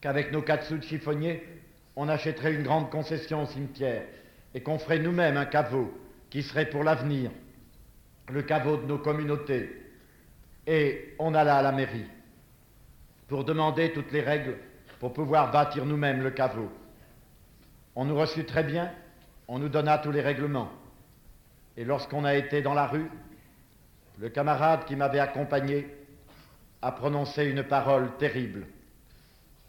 qu'avec 0.00 0.32
nos 0.32 0.42
quatre 0.42 0.64
sous 0.66 0.78
de 0.78 0.84
chiffonnier, 0.84 1.42
on 1.96 2.08
achèterait 2.08 2.54
une 2.54 2.62
grande 2.62 2.90
concession 2.90 3.42
au 3.42 3.46
cimetière 3.46 4.04
et 4.54 4.62
qu'on 4.62 4.78
ferait 4.78 5.00
nous-mêmes 5.00 5.36
un 5.36 5.46
caveau 5.46 5.92
qui 6.30 6.42
serait 6.42 6.70
pour 6.70 6.84
l'avenir 6.84 7.30
le 8.30 8.42
caveau 8.42 8.76
de 8.76 8.86
nos 8.86 8.98
communautés, 8.98 9.70
et 10.68 11.14
on 11.18 11.32
alla 11.32 11.56
à 11.56 11.62
la 11.62 11.72
mairie 11.72 12.04
pour 13.26 13.42
demander 13.44 13.90
toutes 13.92 14.12
les 14.12 14.20
règles 14.20 14.58
pour 15.00 15.14
pouvoir 15.14 15.50
bâtir 15.50 15.86
nous-mêmes 15.86 16.22
le 16.22 16.30
caveau. 16.30 16.70
On 17.96 18.04
nous 18.04 18.16
reçut 18.16 18.44
très 18.44 18.64
bien, 18.64 18.92
on 19.48 19.58
nous 19.58 19.70
donna 19.70 19.96
tous 19.96 20.10
les 20.10 20.20
règlements. 20.20 20.70
Et 21.78 21.84
lorsqu'on 21.84 22.24
a 22.24 22.34
été 22.34 22.60
dans 22.60 22.74
la 22.74 22.86
rue, 22.86 23.10
le 24.18 24.28
camarade 24.28 24.84
qui 24.84 24.94
m'avait 24.94 25.20
accompagné 25.20 25.88
a 26.82 26.92
prononcé 26.92 27.46
une 27.46 27.62
parole 27.62 28.14
terrible. 28.18 28.66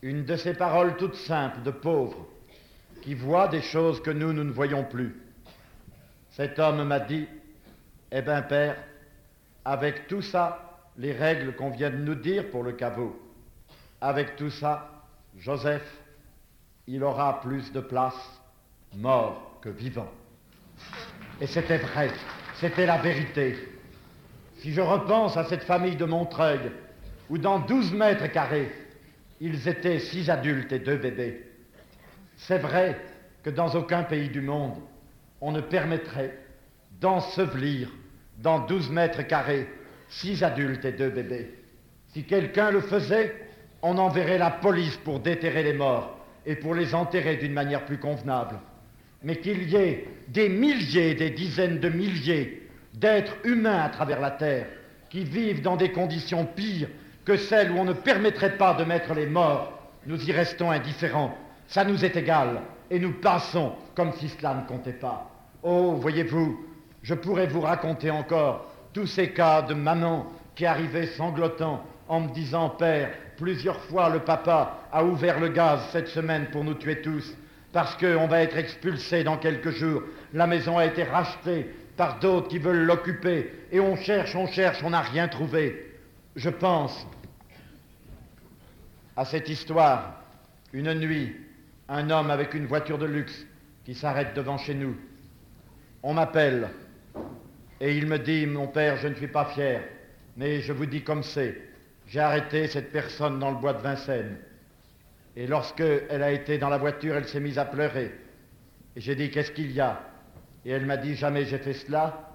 Une 0.01 0.25
de 0.25 0.35
ces 0.35 0.53
paroles 0.53 0.97
toutes 0.97 1.15
simples 1.15 1.61
de 1.61 1.71
pauvres 1.71 2.27
qui 3.01 3.13
voient 3.13 3.47
des 3.47 3.61
choses 3.61 4.01
que 4.01 4.11
nous, 4.11 4.33
nous 4.33 4.43
ne 4.43 4.51
voyons 4.51 4.83
plus. 4.83 5.15
Cet 6.31 6.59
homme 6.59 6.83
m'a 6.83 6.99
dit, 6.99 7.25
eh 8.11 8.21
bien 8.21 8.41
père, 8.41 8.75
avec 9.63 10.07
tout 10.07 10.21
ça, 10.21 10.68
les 10.99 11.13
règles 11.13 11.55
qu'on 11.55 11.69
vient 11.69 11.89
de 11.89 11.95
nous 11.95 12.15
dire 12.15 12.49
pour 12.51 12.61
le 12.61 12.73
caveau, 12.73 13.17
avec 14.01 14.35
tout 14.35 14.49
ça, 14.49 15.05
Joseph, 15.37 15.97
il 16.87 17.03
aura 17.03 17.39
plus 17.39 17.71
de 17.71 17.79
place 17.79 18.41
mort 18.97 19.59
que 19.61 19.69
vivant. 19.69 20.11
Et 21.39 21.47
c'était 21.47 21.77
vrai, 21.77 22.11
c'était 22.55 22.85
la 22.85 22.97
vérité. 22.97 23.55
Si 24.57 24.73
je 24.73 24.81
repense 24.81 25.37
à 25.37 25.45
cette 25.45 25.63
famille 25.63 25.95
de 25.95 26.03
Montreuil, 26.03 26.59
où 27.29 27.37
dans 27.37 27.59
12 27.59 27.93
mètres 27.93 28.27
carrés, 28.27 28.69
ils 29.39 29.69
étaient 29.69 29.99
six 29.99 30.29
adultes 30.29 30.73
et 30.73 30.79
deux 30.79 30.97
bébés, 30.97 31.45
c'est 32.35 32.57
vrai 32.57 32.99
que 33.41 33.49
dans 33.49 33.73
aucun 33.73 34.03
pays 34.03 34.29
du 34.29 34.41
monde, 34.41 34.75
on 35.39 35.53
ne 35.53 35.61
permettrait 35.61 36.37
d'ensevelir 36.99 37.89
dans 38.39 38.59
12 38.59 38.89
mètres 38.89 39.21
carrés 39.25 39.69
six 40.09 40.43
adultes 40.43 40.85
et 40.85 40.91
deux 40.91 41.09
bébés. 41.09 41.53
Si 42.07 42.23
quelqu'un 42.23 42.71
le 42.71 42.81
faisait, 42.81 43.35
on 43.81 43.97
enverrait 43.97 44.37
la 44.37 44.51
police 44.51 44.97
pour 44.97 45.19
déterrer 45.19 45.63
les 45.63 45.73
morts 45.73 46.17
et 46.45 46.55
pour 46.55 46.75
les 46.75 46.95
enterrer 46.95 47.37
d'une 47.37 47.53
manière 47.53 47.85
plus 47.85 47.99
convenable. 47.99 48.55
Mais 49.23 49.37
qu'il 49.37 49.69
y 49.69 49.75
ait 49.75 50.07
des 50.27 50.49
milliers, 50.49 51.13
des 51.13 51.29
dizaines 51.29 51.79
de 51.79 51.89
milliers 51.89 52.67
d'êtres 52.93 53.35
humains 53.43 53.83
à 53.83 53.89
travers 53.89 54.19
la 54.19 54.31
Terre 54.31 54.65
qui 55.09 55.23
vivent 55.23 55.61
dans 55.61 55.77
des 55.77 55.91
conditions 55.91 56.45
pires 56.45 56.89
que 57.25 57.37
celles 57.37 57.71
où 57.71 57.77
on 57.77 57.85
ne 57.85 57.93
permettrait 57.93 58.57
pas 58.57 58.73
de 58.73 58.83
mettre 58.83 59.13
les 59.13 59.27
morts, 59.27 59.73
nous 60.05 60.27
y 60.27 60.31
restons 60.31 60.71
indifférents. 60.71 61.37
Ça 61.67 61.83
nous 61.83 62.03
est 62.03 62.15
égal 62.15 62.61
et 62.89 62.99
nous 62.99 63.13
passons 63.13 63.73
comme 63.95 64.13
si 64.13 64.29
cela 64.29 64.55
ne 64.55 64.67
comptait 64.67 64.93
pas. 64.93 65.29
Oh, 65.61 65.93
voyez-vous, 65.93 66.65
je 67.03 67.13
pourrais 67.13 67.47
vous 67.47 67.61
raconter 67.61 68.09
encore 68.09 68.65
tous 68.93 69.07
ces 69.07 69.31
cas 69.31 69.61
de 69.61 69.73
maman 69.73 70.31
qui 70.55 70.65
arrivait 70.65 71.07
sanglotant 71.07 71.85
en 72.07 72.21
me 72.21 72.33
disant 72.33 72.69
Père, 72.69 73.11
plusieurs 73.37 73.79
fois 73.81 74.09
le 74.09 74.19
papa 74.19 74.79
a 74.91 75.03
ouvert 75.03 75.39
le 75.39 75.49
gaz 75.49 75.79
cette 75.91 76.07
semaine 76.07 76.47
pour 76.51 76.63
nous 76.63 76.73
tuer 76.73 77.01
tous, 77.01 77.35
parce 77.71 77.95
qu'on 77.95 78.27
va 78.27 78.41
être 78.41 78.57
expulsé 78.57 79.23
dans 79.23 79.37
quelques 79.37 79.71
jours. 79.71 80.01
La 80.33 80.47
maison 80.47 80.77
a 80.77 80.85
été 80.85 81.03
rachetée 81.03 81.69
par 81.95 82.19
d'autres 82.19 82.47
qui 82.47 82.59
veulent 82.59 82.85
l'occuper, 82.85 83.51
et 83.71 83.79
on 83.79 83.95
cherche, 83.95 84.35
on 84.35 84.47
cherche, 84.47 84.83
on 84.83 84.89
n'a 84.89 85.01
rien 85.01 85.27
trouvé. 85.27 85.95
Je 86.35 86.49
pense 86.49 87.05
à 89.15 89.25
cette 89.25 89.49
histoire. 89.49 90.15
Une 90.71 90.93
nuit, 90.93 91.35
un 91.87 92.09
homme 92.09 92.29
avec 92.29 92.53
une 92.53 92.67
voiture 92.67 92.99
de 92.99 93.05
luxe 93.05 93.45
qui 93.83 93.95
s'arrête 93.95 94.35
devant 94.35 94.57
chez 94.57 94.75
nous. 94.75 94.95
On 96.03 96.13
m'appelle 96.13 96.69
et 97.81 97.97
il 97.97 98.07
me 98.07 98.19
dit, 98.19 98.45
mon 98.45 98.67
père, 98.67 98.97
je 98.97 99.07
ne 99.07 99.15
suis 99.15 99.27
pas 99.27 99.45
fier, 99.45 99.81
mais 100.35 100.61
je 100.61 100.73
vous 100.73 100.85
dis 100.85 101.01
comme 101.01 101.23
c'est. 101.23 101.55
J'ai 102.07 102.19
arrêté 102.19 102.67
cette 102.67 102.91
personne 102.91 103.39
dans 103.39 103.51
le 103.51 103.57
bois 103.57 103.73
de 103.73 103.81
Vincennes. 103.81 104.37
Et 105.35 105.47
lorsque 105.47 105.83
elle 106.09 106.23
a 106.23 106.31
été 106.31 106.57
dans 106.57 106.69
la 106.69 106.77
voiture, 106.77 107.15
elle 107.15 107.27
s'est 107.27 107.39
mise 107.39 107.57
à 107.57 107.65
pleurer. 107.65 108.11
Et 108.95 109.01
j'ai 109.01 109.15
dit, 109.15 109.29
qu'est-ce 109.29 109.51
qu'il 109.51 109.71
y 109.71 109.79
a? 109.79 110.01
Et 110.65 110.71
elle 110.71 110.85
m'a 110.85 110.97
dit, 110.97 111.15
jamais 111.15 111.45
j'ai 111.45 111.59
fait 111.59 111.73
cela, 111.73 112.31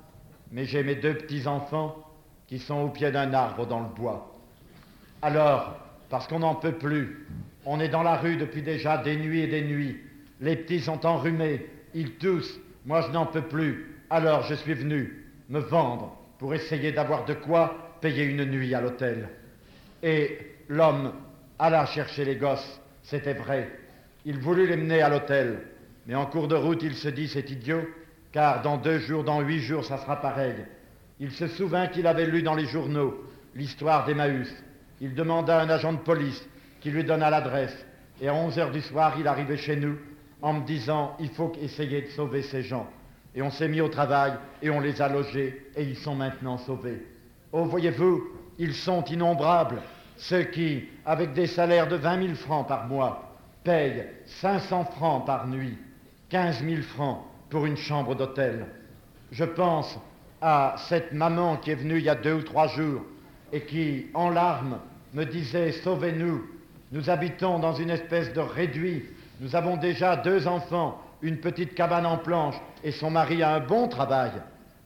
mais 0.51 0.65
j'ai 0.65 0.83
mes 0.83 0.95
deux 0.95 1.15
petits-enfants 1.15 1.97
qui 2.47 2.59
sont 2.59 2.81
au 2.83 2.89
pied 2.89 3.11
d'un 3.11 3.35
arbre 3.35 3.67
dans 3.67 3.81
le 3.81 3.89
bois. 3.89 4.33
Alors, 5.21 5.77
parce 6.09 6.27
qu'on 6.27 6.39
n'en 6.39 6.55
peut 6.55 6.73
plus, 6.73 7.27
on 7.67 7.81
est 7.81 7.89
dans 7.89 8.03
la 8.03 8.17
rue 8.17 8.37
depuis 8.37 8.63
déjà 8.63 8.99
des 8.99 9.17
nuits 9.17 9.41
et 9.41 9.47
des 9.47 9.63
nuits. 9.63 10.01
Les 10.41 10.57
petits 10.57 10.81
sont 10.81 11.05
enrhumés, 11.05 11.67
ils 11.95 12.13
toussent, 12.13 12.61
moi 12.87 13.01
je 13.01 13.11
n'en 13.11 13.27
peux 13.27 13.43
plus. 13.43 13.97
Alors 14.11 14.43
je 14.43 14.55
suis 14.55 14.75
venu 14.75 15.24
me 15.49 15.61
vendre 15.61 16.17
pour 16.39 16.55
essayer 16.55 16.93
d'avoir 16.93 17.25
de 17.25 17.35
quoi 17.35 17.97
payer 18.01 18.25
une 18.25 18.45
nuit 18.45 18.75
à 18.75 18.81
l'hôtel. 18.81 19.29
Et 20.03 20.39
l'homme 20.69 21.13
alla 21.59 21.87
chercher 21.87 22.25
les 22.25 22.37
gosses, 22.37 22.81
c'était 23.03 23.35
vrai. 23.35 23.71
Il 24.25 24.39
voulut 24.39 24.67
les 24.67 24.77
mener 24.77 25.03
à 25.03 25.09
l'hôtel, 25.09 25.63
mais 26.07 26.15
en 26.15 26.27
cours 26.27 26.49
de 26.49 26.55
route, 26.55 26.83
il 26.83 26.95
se 26.95 27.09
dit 27.09 27.29
c'est 27.29 27.51
idiot, 27.51 27.83
car 28.33 28.63
dans 28.63 28.77
deux 28.77 28.99
jours, 28.99 29.25
dans 29.25 29.41
huit 29.41 29.61
jours, 29.61 29.85
ça 29.85 29.99
sera 29.99 30.21
pareil. 30.21 30.57
Il 31.21 31.31
se 31.31 31.47
souvint 31.47 31.87
qu'il 31.87 32.07
avait 32.07 32.27
lu 32.27 32.43
dans 32.43 32.55
les 32.55 32.67
journaux 32.67 33.15
l'histoire 33.55 34.05
d'Emmaüs. 34.05 34.53
Il 35.01 35.15
demanda 35.15 35.59
à 35.59 35.63
un 35.63 35.71
agent 35.71 35.93
de 35.93 35.99
police 35.99 36.45
qui 36.81 36.91
lui 36.91 37.05
donna 37.05 37.31
l'adresse. 37.31 37.87
Et 38.21 38.29
à 38.29 38.35
11 38.35 38.59
heures 38.59 38.71
du 38.71 38.81
soir, 38.81 39.15
il 39.19 39.27
arrivait 39.27 39.57
chez 39.57 39.77
nous 39.77 39.97
en 40.43 40.55
me 40.55 40.67
disant 40.67 41.17
il 41.21 41.31
faut 41.31 41.53
essayer 41.61 42.03
de 42.03 42.09
sauver 42.09 42.43
ces 42.43 42.63
gens. 42.63 42.89
Et 43.35 43.43
on 43.43 43.51
s'est 43.51 43.69
mis 43.69 43.81
au 43.81 43.89
travail 43.89 44.35
et 44.63 44.71
on 44.71 44.81
les 44.81 45.03
a 45.03 45.09
logés 45.09 45.71
et 45.77 45.83
ils 45.83 45.97
sont 45.97 46.15
maintenant 46.15 46.59
sauvés. 46.59 47.05
Oh, 47.53 47.65
voyez-vous, 47.65 48.23
ils 48.59 48.75
sont 48.75 49.05
innombrables, 49.05 49.83
ceux 50.17 50.45
qui, 50.45 50.85
avec 51.05 51.33
des 51.33 51.47
salaires 51.47 51.89
de 51.89 51.97
20 51.97 52.23
000 52.23 52.35
francs 52.35 52.69
par 52.69 52.87
mois, 52.87 53.37
payent 53.65 54.07
500 54.27 54.85
francs 54.97 55.27
par 55.27 55.49
nuit, 55.49 55.77
15 56.29 56.63
000 56.65 56.83
francs 56.83 57.19
pour 57.51 57.67
une 57.67 57.77
chambre 57.77 58.15
d'hôtel. 58.15 58.67
Je 59.33 59.45
pense 59.45 59.99
à 60.41 60.77
cette 60.89 61.13
maman 61.13 61.57
qui 61.57 61.71
est 61.71 61.77
venue 61.77 61.99
il 61.99 62.05
y 62.05 62.09
a 62.09 62.15
deux 62.15 62.35
ou 62.35 62.43
trois 62.43 62.69
jours 62.69 63.03
et 63.53 63.63
qui, 63.63 64.07
en 64.15 64.31
larmes, 64.31 64.79
me 65.13 65.25
disait 65.25 65.73
Sauvez-nous, 65.73 66.45
nous 66.93 67.11
habitons 67.11 67.59
dans 67.59 67.75
une 67.75 67.91
espèce 67.91 68.33
de 68.33 68.41
réduit, 68.41 69.05
nous 69.41 69.57
avons 69.57 69.77
déjà 69.77 70.17
deux 70.17 70.47
enfants, 70.47 71.01
une 71.25 71.39
petite 71.39 71.75
cabane 71.75 72.05
en 72.05 72.19
planche 72.19 72.57
et 72.85 72.93
son 72.93 73.11
mari 73.11 73.43
a 73.43 73.55
un 73.55 73.61
bon 73.61 73.89
travail, 73.89 74.31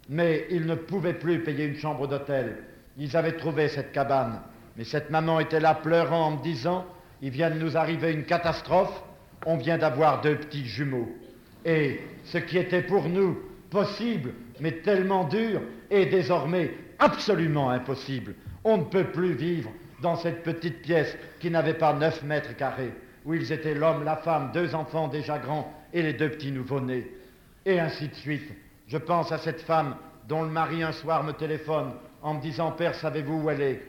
mais 0.09 0.47
ils 0.51 0.67
ne 0.67 0.77
pouvaient 0.77 1.19
plus 1.19 1.43
payer 1.43 1.65
une 1.65 1.77
chambre 1.77 2.07
d'hôtel. 2.07 2.59
Ils 2.97 3.17
avaient 3.17 3.37
trouvé 3.37 3.67
cette 3.67 3.91
cabane, 3.91 4.41
mais 4.77 4.85
cette 4.85 5.11
maman 5.11 5.41
était 5.41 5.59
là 5.59 5.75
pleurant 5.75 6.27
en 6.27 6.31
me 6.37 6.43
disant, 6.43 6.87
il 7.21 7.31
vient 7.31 7.51
de 7.51 7.59
nous 7.59 7.77
arriver 7.77 8.13
une 8.13 8.23
catastrophe, 8.23 9.03
on 9.47 9.57
vient 9.57 9.79
d'avoir 9.79 10.21
deux 10.21 10.37
petits 10.37 10.65
jumeaux. 10.65 11.09
Et 11.65 12.01
ce 12.25 12.39
qui 12.39 12.57
était 12.57 12.83
pour 12.83 13.09
nous 13.09 13.37
possible, 13.69 14.33
mais 14.61 14.73
tellement 14.73 15.25
dur, 15.25 15.61
est 15.91 16.07
désormais 16.07 16.73
absolument 17.01 17.71
impossible. 17.71 18.37
On 18.63 18.79
ne 18.79 18.85
peut 18.85 19.11
plus 19.11 19.33
vivre 19.33 19.71
dans 20.03 20.15
cette 20.15 20.45
petite 20.45 20.83
pièce 20.83 21.17
qui 21.41 21.51
n'avait 21.51 21.75
pas 21.75 21.95
neuf 21.95 22.23
mètres 22.23 22.57
carrés, 22.57 22.93
où 23.25 23.35
ils 23.35 23.51
étaient 23.53 23.75
l'homme, 23.75 24.05
la 24.05 24.17
femme, 24.17 24.53
deux 24.55 24.77
enfants 24.77 25.09
déjà 25.09 25.39
grands 25.39 25.75
et 25.93 26.03
les 26.03 26.15
deux 26.15 26.31
petits 26.31 26.53
nouveau-nés 26.53 27.11
et 27.69 27.79
ainsi 27.79 28.09
de 28.09 28.15
suite. 28.15 28.51
Je 28.87 28.97
pense 28.97 29.31
à 29.31 29.39
cette 29.39 29.61
femme 29.61 29.97
dont 30.27 30.43
le 30.43 30.49
mari 30.49 30.83
un 30.83 30.93
soir 30.93 31.23
me 31.23 31.33
téléphone 31.33 31.93
en 32.23 32.35
me 32.35 32.41
disant 32.41 32.73
Père, 32.73 32.95
savez-vous 32.95 33.43
où 33.43 33.51
elle 33.51 33.61
est? 33.61 33.83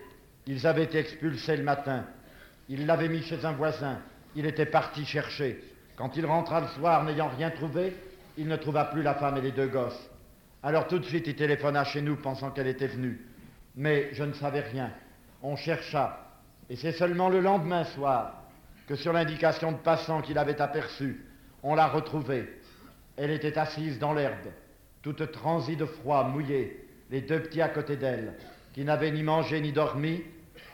Ils 0.46 0.68
avaient 0.68 0.84
été 0.84 1.00
expulsés 1.00 1.58
le 1.58 1.64
matin. 1.64 2.06
Il 2.68 2.86
l'avait 2.86 3.10
mis 3.10 3.22
chez 3.24 3.46
un 3.46 3.54
voisin. 3.54 4.00
Il 4.36 4.46
était 4.46 4.66
parti 4.66 5.06
chercher. 5.06 5.64
Quand 5.96 6.16
il 6.16 6.26
rentra 6.26 6.62
le 6.62 6.68
soir, 6.68 7.04
n'ayant 7.04 7.30
rien 7.30 7.52
trouvé, 7.52 7.96
il 8.38 8.48
ne 8.48 8.56
trouva 8.56 8.86
plus 8.86 9.02
la 9.02 9.16
femme 9.16 9.38
et 9.38 9.42
les 9.42 9.52
deux 9.52 9.68
gosses. 9.68 10.10
Alors 10.62 10.88
tout 10.88 11.00
de 11.00 11.06
suite, 11.06 11.28
il 11.28 11.36
téléphona 11.36 11.84
chez 11.84 12.02
nous 12.02 12.18
pensant 12.18 12.52
qu'elle 12.52 12.68
était 12.68 12.88
venue. 12.88 13.26
Mais 13.76 14.10
je 14.14 14.24
ne 14.24 14.34
savais 14.34 14.62
rien. 14.62 14.92
On 15.42 15.56
chercha. 15.56 16.26
Et 16.70 16.76
c'est 16.76 16.92
seulement 16.92 17.30
le 17.30 17.40
lendemain 17.40 17.86
soir 17.86 18.44
que 18.88 18.96
sur 18.96 19.14
l'indication 19.14 19.72
de 19.72 19.78
passant 19.78 20.22
qu'il 20.22 20.38
avait 20.38 20.62
aperçu, 20.62 21.26
on 21.64 21.76
l'a 21.76 21.88
retrouvée. 21.88 22.50
Elle 23.18 23.32
était 23.32 23.58
assise 23.58 24.00
dans 24.00 24.14
l'herbe, 24.14 24.48
toute 25.02 25.32
transie 25.32 25.76
de 25.76 25.86
froid, 25.86 26.24
mouillée, 26.24 26.88
les 27.10 27.22
deux 27.22 27.42
petits 27.42 27.62
à 27.62 27.70
côté 27.70 27.98
d'elle, 27.98 28.34
qui 28.74 28.84
n'avaient 28.84 29.12
ni 29.12 29.24
mangé 29.24 29.60
ni 29.62 29.72
dormi. 29.72 30.24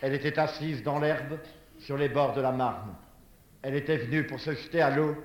Elle 0.02 0.14
était 0.14 0.38
assise 0.38 0.84
dans 0.84 1.00
l'herbe, 1.00 1.40
sur 1.80 1.98
les 1.98 2.10
bords 2.10 2.34
de 2.34 2.42
la 2.42 2.52
Marne. 2.52 2.94
Elle 3.62 3.76
était 3.76 3.98
venue 3.98 4.26
pour 4.26 4.40
se 4.40 4.52
jeter 4.54 4.82
à 4.82 4.96
l'eau, 4.96 5.16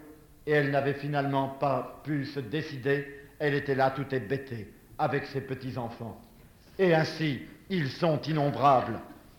et 0.46 0.52
elle 0.52 0.70
n'avait 0.70 0.94
finalement 0.94 1.48
pas 1.48 2.00
pu 2.04 2.24
se 2.24 2.40
décider. 2.40 3.06
Elle 3.38 3.54
était 3.54 3.74
là, 3.74 3.90
tout 3.90 4.14
hébétée, 4.14 4.72
avec 4.98 5.26
ses 5.26 5.40
petits-enfants. 5.40 6.20
Et 6.78 6.94
ainsi, 6.94 7.42
ils 7.68 7.90
sont 7.90 8.20
innombrables. 8.22 8.98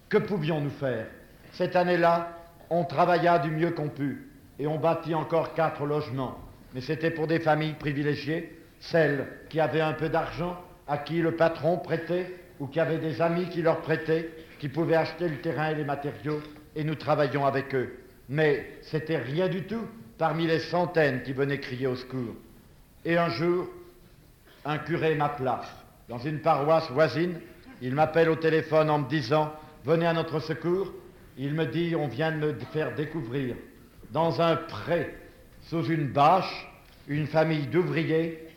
Que 0.09 0.17
pouvions-nous 0.17 0.69
faire? 0.71 1.07
Cette 1.53 1.75
année-là, 1.75 2.37
on 2.69 2.85
travailla 2.85 3.39
du 3.39 3.49
mieux 3.49 3.71
qu'on 3.71 3.89
put, 3.89 4.30
et 4.59 4.67
on 4.67 4.77
bâtit 4.77 5.15
encore 5.15 5.53
quatre 5.53 5.85
logements 5.85 6.37
mais 6.73 6.81
c'était 6.81 7.11
pour 7.11 7.27
des 7.27 7.39
familles 7.39 7.73
privilégiées, 7.73 8.57
celles 8.79 9.27
qui 9.49 9.59
avaient 9.59 9.81
un 9.81 9.93
peu 9.93 10.09
d'argent, 10.09 10.57
à 10.87 10.97
qui 10.97 11.21
le 11.21 11.35
patron 11.35 11.77
prêtait, 11.77 12.33
ou 12.59 12.67
qui 12.67 12.79
avaient 12.79 12.97
des 12.97 13.21
amis 13.21 13.49
qui 13.49 13.61
leur 13.61 13.81
prêtaient, 13.81 14.29
qui 14.59 14.69
pouvaient 14.69 14.95
acheter 14.95 15.27
le 15.27 15.37
terrain 15.37 15.69
et 15.69 15.75
les 15.75 15.83
matériaux, 15.83 16.41
et 16.75 16.83
nous 16.83 16.95
travaillions 16.95 17.45
avec 17.45 17.73
eux. 17.75 17.97
Mais 18.29 18.77
c'était 18.81 19.17
rien 19.17 19.47
du 19.47 19.63
tout 19.63 19.85
parmi 20.17 20.47
les 20.47 20.59
centaines 20.59 21.23
qui 21.23 21.33
venaient 21.33 21.59
crier 21.59 21.87
au 21.87 21.95
secours. 21.95 22.35
Et 23.03 23.17
un 23.17 23.29
jour, 23.29 23.67
un 24.63 24.77
curé 24.77 25.15
m'appela 25.15 25.61
dans 26.07 26.19
une 26.19 26.39
paroisse 26.39 26.89
voisine. 26.91 27.39
Il 27.81 27.95
m'appelle 27.95 28.29
au 28.29 28.35
téléphone 28.35 28.89
en 28.89 28.99
me 28.99 29.09
disant 29.09 29.51
Venez 29.83 30.05
à 30.05 30.13
notre 30.13 30.39
secours. 30.39 30.93
Il 31.37 31.55
me 31.55 31.65
dit 31.65 31.95
On 31.95 32.07
vient 32.07 32.31
de 32.31 32.37
me 32.37 32.53
faire 32.71 32.93
découvrir 32.93 33.55
dans 34.11 34.41
un 34.41 34.55
pré 34.55 35.15
sous 35.61 35.85
une 35.85 36.07
bâche, 36.07 36.67
une 37.07 37.27
famille 37.27 37.67
d'ouvriers 37.67 38.47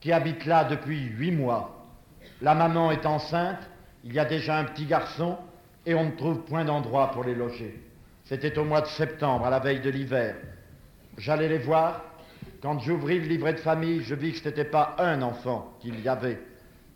qui 0.00 0.12
habite 0.12 0.46
là 0.46 0.64
depuis 0.64 1.00
huit 1.00 1.32
mois. 1.32 1.86
La 2.40 2.54
maman 2.54 2.90
est 2.90 3.06
enceinte, 3.06 3.58
il 4.04 4.14
y 4.14 4.18
a 4.18 4.24
déjà 4.24 4.56
un 4.58 4.64
petit 4.64 4.86
garçon, 4.86 5.36
et 5.84 5.94
on 5.94 6.04
ne 6.04 6.10
trouve 6.12 6.40
point 6.44 6.64
d'endroit 6.64 7.10
pour 7.10 7.24
les 7.24 7.34
loger. 7.34 7.80
C'était 8.24 8.56
au 8.58 8.64
mois 8.64 8.82
de 8.82 8.86
septembre, 8.86 9.46
à 9.46 9.50
la 9.50 9.58
veille 9.58 9.80
de 9.80 9.90
l'hiver. 9.90 10.36
J'allais 11.18 11.48
les 11.48 11.58
voir. 11.58 12.04
Quand 12.62 12.78
j'ouvris 12.78 13.20
le 13.20 13.26
livret 13.26 13.54
de 13.54 13.58
famille, 13.58 14.02
je 14.02 14.14
vis 14.14 14.32
que 14.32 14.38
ce 14.38 14.48
n'était 14.48 14.64
pas 14.64 14.94
un 14.98 15.22
enfant 15.22 15.74
qu'il 15.80 16.00
y 16.00 16.08
avait. 16.08 16.38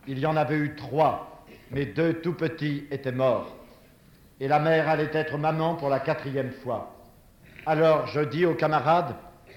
Il 0.06 0.18
y 0.18 0.26
en 0.26 0.36
avait 0.36 0.56
eu 0.56 0.74
trois, 0.76 1.44
mais 1.70 1.86
deux 1.86 2.20
tout 2.20 2.34
petits 2.34 2.86
étaient 2.90 3.12
morts. 3.12 3.56
Et 4.40 4.48
la 4.48 4.60
mère 4.60 4.88
allait 4.88 5.10
être 5.12 5.38
maman 5.38 5.74
pour 5.74 5.88
la 5.88 6.00
quatrième 6.00 6.52
fois. 6.52 6.93
Alors 7.66 8.06
je 8.08 8.20
dis 8.20 8.44
aux 8.44 8.54
camarades, 8.54 9.14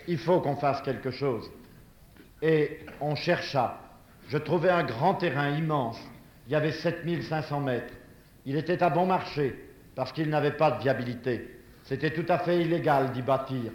il 0.07 0.17
faut 0.17 0.39
qu'on 0.39 0.55
fasse 0.55 0.81
quelque 0.81 1.11
chose. 1.11 1.51
Et 2.41 2.79
on 3.01 3.15
chercha. 3.15 3.79
Je 4.29 4.37
trouvais 4.37 4.69
un 4.69 4.83
grand 4.83 5.15
terrain 5.15 5.49
immense. 5.49 5.99
Il 6.47 6.53
y 6.53 6.55
avait 6.55 6.71
7500 6.71 7.59
mètres. 7.59 7.93
Il 8.45 8.55
était 8.55 8.81
à 8.81 8.89
bon 8.89 9.05
marché 9.05 9.55
parce 9.95 10.13
qu'il 10.13 10.29
n'avait 10.29 10.51
pas 10.51 10.71
de 10.71 10.81
viabilité. 10.81 11.59
C'était 11.83 12.11
tout 12.11 12.25
à 12.29 12.37
fait 12.37 12.61
illégal 12.61 13.11
d'y 13.11 13.21
bâtir. 13.21 13.71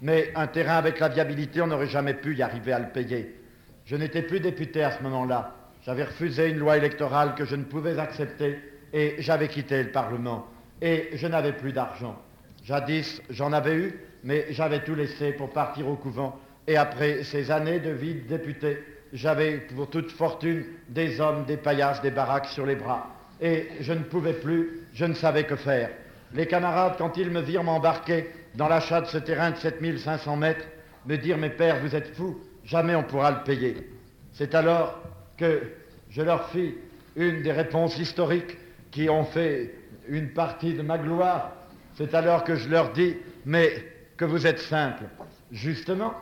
Mais 0.00 0.30
un 0.36 0.46
terrain 0.46 0.76
avec 0.76 1.00
la 1.00 1.08
viabilité, 1.08 1.60
on 1.60 1.68
n'aurait 1.68 1.86
jamais 1.86 2.14
pu 2.14 2.36
y 2.36 2.42
arriver 2.42 2.72
à 2.72 2.78
le 2.78 2.88
payer. 2.88 3.40
Je 3.84 3.96
n'étais 3.96 4.22
plus 4.22 4.40
député 4.40 4.84
à 4.84 4.92
ce 4.92 5.02
moment-là. 5.02 5.54
J'avais 5.84 6.04
refusé 6.04 6.48
une 6.48 6.58
loi 6.58 6.76
électorale 6.76 7.34
que 7.34 7.44
je 7.44 7.56
ne 7.56 7.64
pouvais 7.64 7.98
accepter 7.98 8.58
et 8.92 9.16
j'avais 9.18 9.48
quitté 9.48 9.82
le 9.82 9.90
Parlement. 9.90 10.46
Et 10.80 11.10
je 11.14 11.26
n'avais 11.26 11.52
plus 11.52 11.72
d'argent. 11.72 12.16
Jadis, 12.62 13.20
j'en 13.30 13.52
avais 13.52 13.74
eu, 13.74 14.00
mais 14.24 14.46
j'avais 14.50 14.84
tout 14.84 14.94
laissé 14.94 15.32
pour 15.32 15.50
partir 15.50 15.88
au 15.88 15.96
couvent. 15.96 16.38
Et 16.66 16.76
après 16.76 17.24
ces 17.24 17.50
années 17.50 17.80
de 17.80 17.90
vie 17.90 18.14
de 18.14 18.28
député, 18.28 18.78
j'avais 19.12 19.58
pour 19.58 19.90
toute 19.90 20.10
fortune 20.12 20.64
des 20.88 21.20
hommes, 21.20 21.44
des 21.44 21.56
paillasses, 21.56 22.00
des 22.02 22.10
baraques 22.10 22.46
sur 22.46 22.64
les 22.64 22.76
bras. 22.76 23.10
Et 23.40 23.68
je 23.80 23.92
ne 23.92 24.02
pouvais 24.04 24.34
plus, 24.34 24.86
je 24.94 25.04
ne 25.04 25.14
savais 25.14 25.44
que 25.44 25.56
faire. 25.56 25.90
Les 26.34 26.46
camarades, 26.46 26.94
quand 26.96 27.16
ils 27.16 27.30
me 27.30 27.40
virent 27.40 27.64
m'embarquer 27.64 28.30
dans 28.54 28.68
l'achat 28.68 29.00
de 29.00 29.06
ce 29.06 29.18
terrain 29.18 29.50
de 29.50 29.56
7500 29.56 30.36
mètres, 30.36 30.64
me 31.06 31.16
dirent, 31.16 31.38
mes 31.38 31.50
pères, 31.50 31.80
vous 31.80 31.96
êtes 31.96 32.14
fous, 32.14 32.40
jamais 32.64 32.94
on 32.94 33.02
pourra 33.02 33.32
le 33.32 33.42
payer. 33.42 33.90
C'est 34.32 34.54
alors 34.54 35.02
que 35.36 35.62
je 36.08 36.22
leur 36.22 36.48
fis 36.50 36.74
une 37.16 37.42
des 37.42 37.52
réponses 37.52 37.98
historiques 37.98 38.56
qui 38.90 39.10
ont 39.10 39.24
fait 39.24 39.74
une 40.08 40.30
partie 40.30 40.74
de 40.74 40.82
ma 40.82 40.98
gloire. 40.98 41.52
C'est 41.94 42.14
alors 42.14 42.44
que 42.44 42.56
je 42.56 42.68
leur 42.68 42.92
dis, 42.92 43.16
mais 43.44 43.72
que 44.16 44.24
vous 44.24 44.46
êtes 44.46 44.60
simple. 44.60 45.04
Justement, 45.50 46.14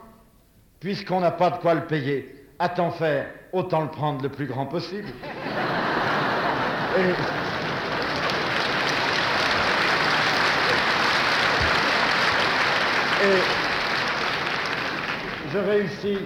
puisqu'on 0.80 1.20
n'a 1.20 1.30
pas 1.30 1.50
de 1.50 1.58
quoi 1.58 1.74
le 1.74 1.86
payer, 1.86 2.34
à 2.58 2.68
t'en 2.68 2.90
faire, 2.90 3.28
autant 3.52 3.82
le 3.82 3.88
prendre 3.88 4.22
le 4.22 4.28
plus 4.28 4.46
grand 4.46 4.66
possible. 4.66 5.08
Et, 6.98 7.10
et 13.24 13.38
je 15.52 15.58
réussis, 15.58 16.18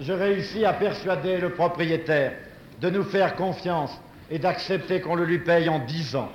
je 0.00 0.12
réussis 0.12 0.64
à 0.64 0.72
persuader 0.72 1.38
le 1.38 1.50
propriétaire 1.50 2.32
de 2.80 2.88
nous 2.88 3.04
faire 3.04 3.36
confiance 3.36 3.90
et 4.30 4.38
d'accepter 4.38 5.00
qu'on 5.00 5.16
le 5.16 5.24
lui 5.24 5.40
paye 5.40 5.68
en 5.68 5.80
dix 5.80 6.16
ans, 6.16 6.30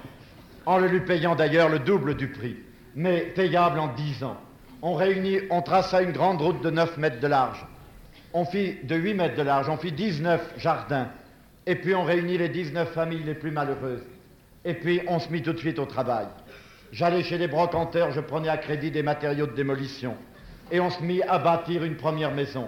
en 0.65 0.77
le 0.77 0.87
lui 0.87 1.01
payant 1.01 1.35
d'ailleurs 1.35 1.69
le 1.69 1.79
double 1.79 2.15
du 2.15 2.27
prix, 2.27 2.57
mais 2.95 3.21
payable 3.21 3.79
en 3.79 3.87
dix 3.93 4.23
ans. 4.23 4.37
On 4.81 4.93
réunit, 4.93 5.39
traça 5.65 6.01
une 6.01 6.11
grande 6.11 6.41
route 6.41 6.61
de 6.63 6.69
9 6.69 6.97
mètres 6.97 7.19
de 7.19 7.27
large. 7.27 7.65
On 8.33 8.45
fit 8.45 8.77
de 8.83 8.95
8 8.95 9.13
mètres 9.13 9.35
de 9.35 9.43
large, 9.43 9.69
on 9.69 9.77
fit 9.77 9.91
19 9.91 10.55
jardins. 10.57 11.09
Et 11.67 11.75
puis 11.75 11.93
on 11.93 12.03
réunit 12.03 12.37
les 12.37 12.49
19 12.49 12.91
familles 12.91 13.23
les 13.23 13.35
plus 13.35 13.51
malheureuses. 13.51 14.03
Et 14.65 14.73
puis 14.73 15.01
on 15.07 15.19
se 15.19 15.29
mit 15.29 15.41
tout 15.41 15.53
de 15.53 15.59
suite 15.59 15.79
au 15.79 15.85
travail. 15.85 16.25
J'allais 16.91 17.23
chez 17.23 17.37
les 17.37 17.47
brocanteurs, 17.47 18.11
je 18.11 18.19
prenais 18.19 18.49
à 18.49 18.57
crédit 18.57 18.91
des 18.91 19.03
matériaux 19.03 19.47
de 19.47 19.53
démolition. 19.53 20.15
Et 20.71 20.79
on 20.79 20.89
se 20.89 21.01
mit 21.03 21.21
à 21.23 21.37
bâtir 21.37 21.83
une 21.83 21.95
première 21.95 22.33
maison. 22.33 22.67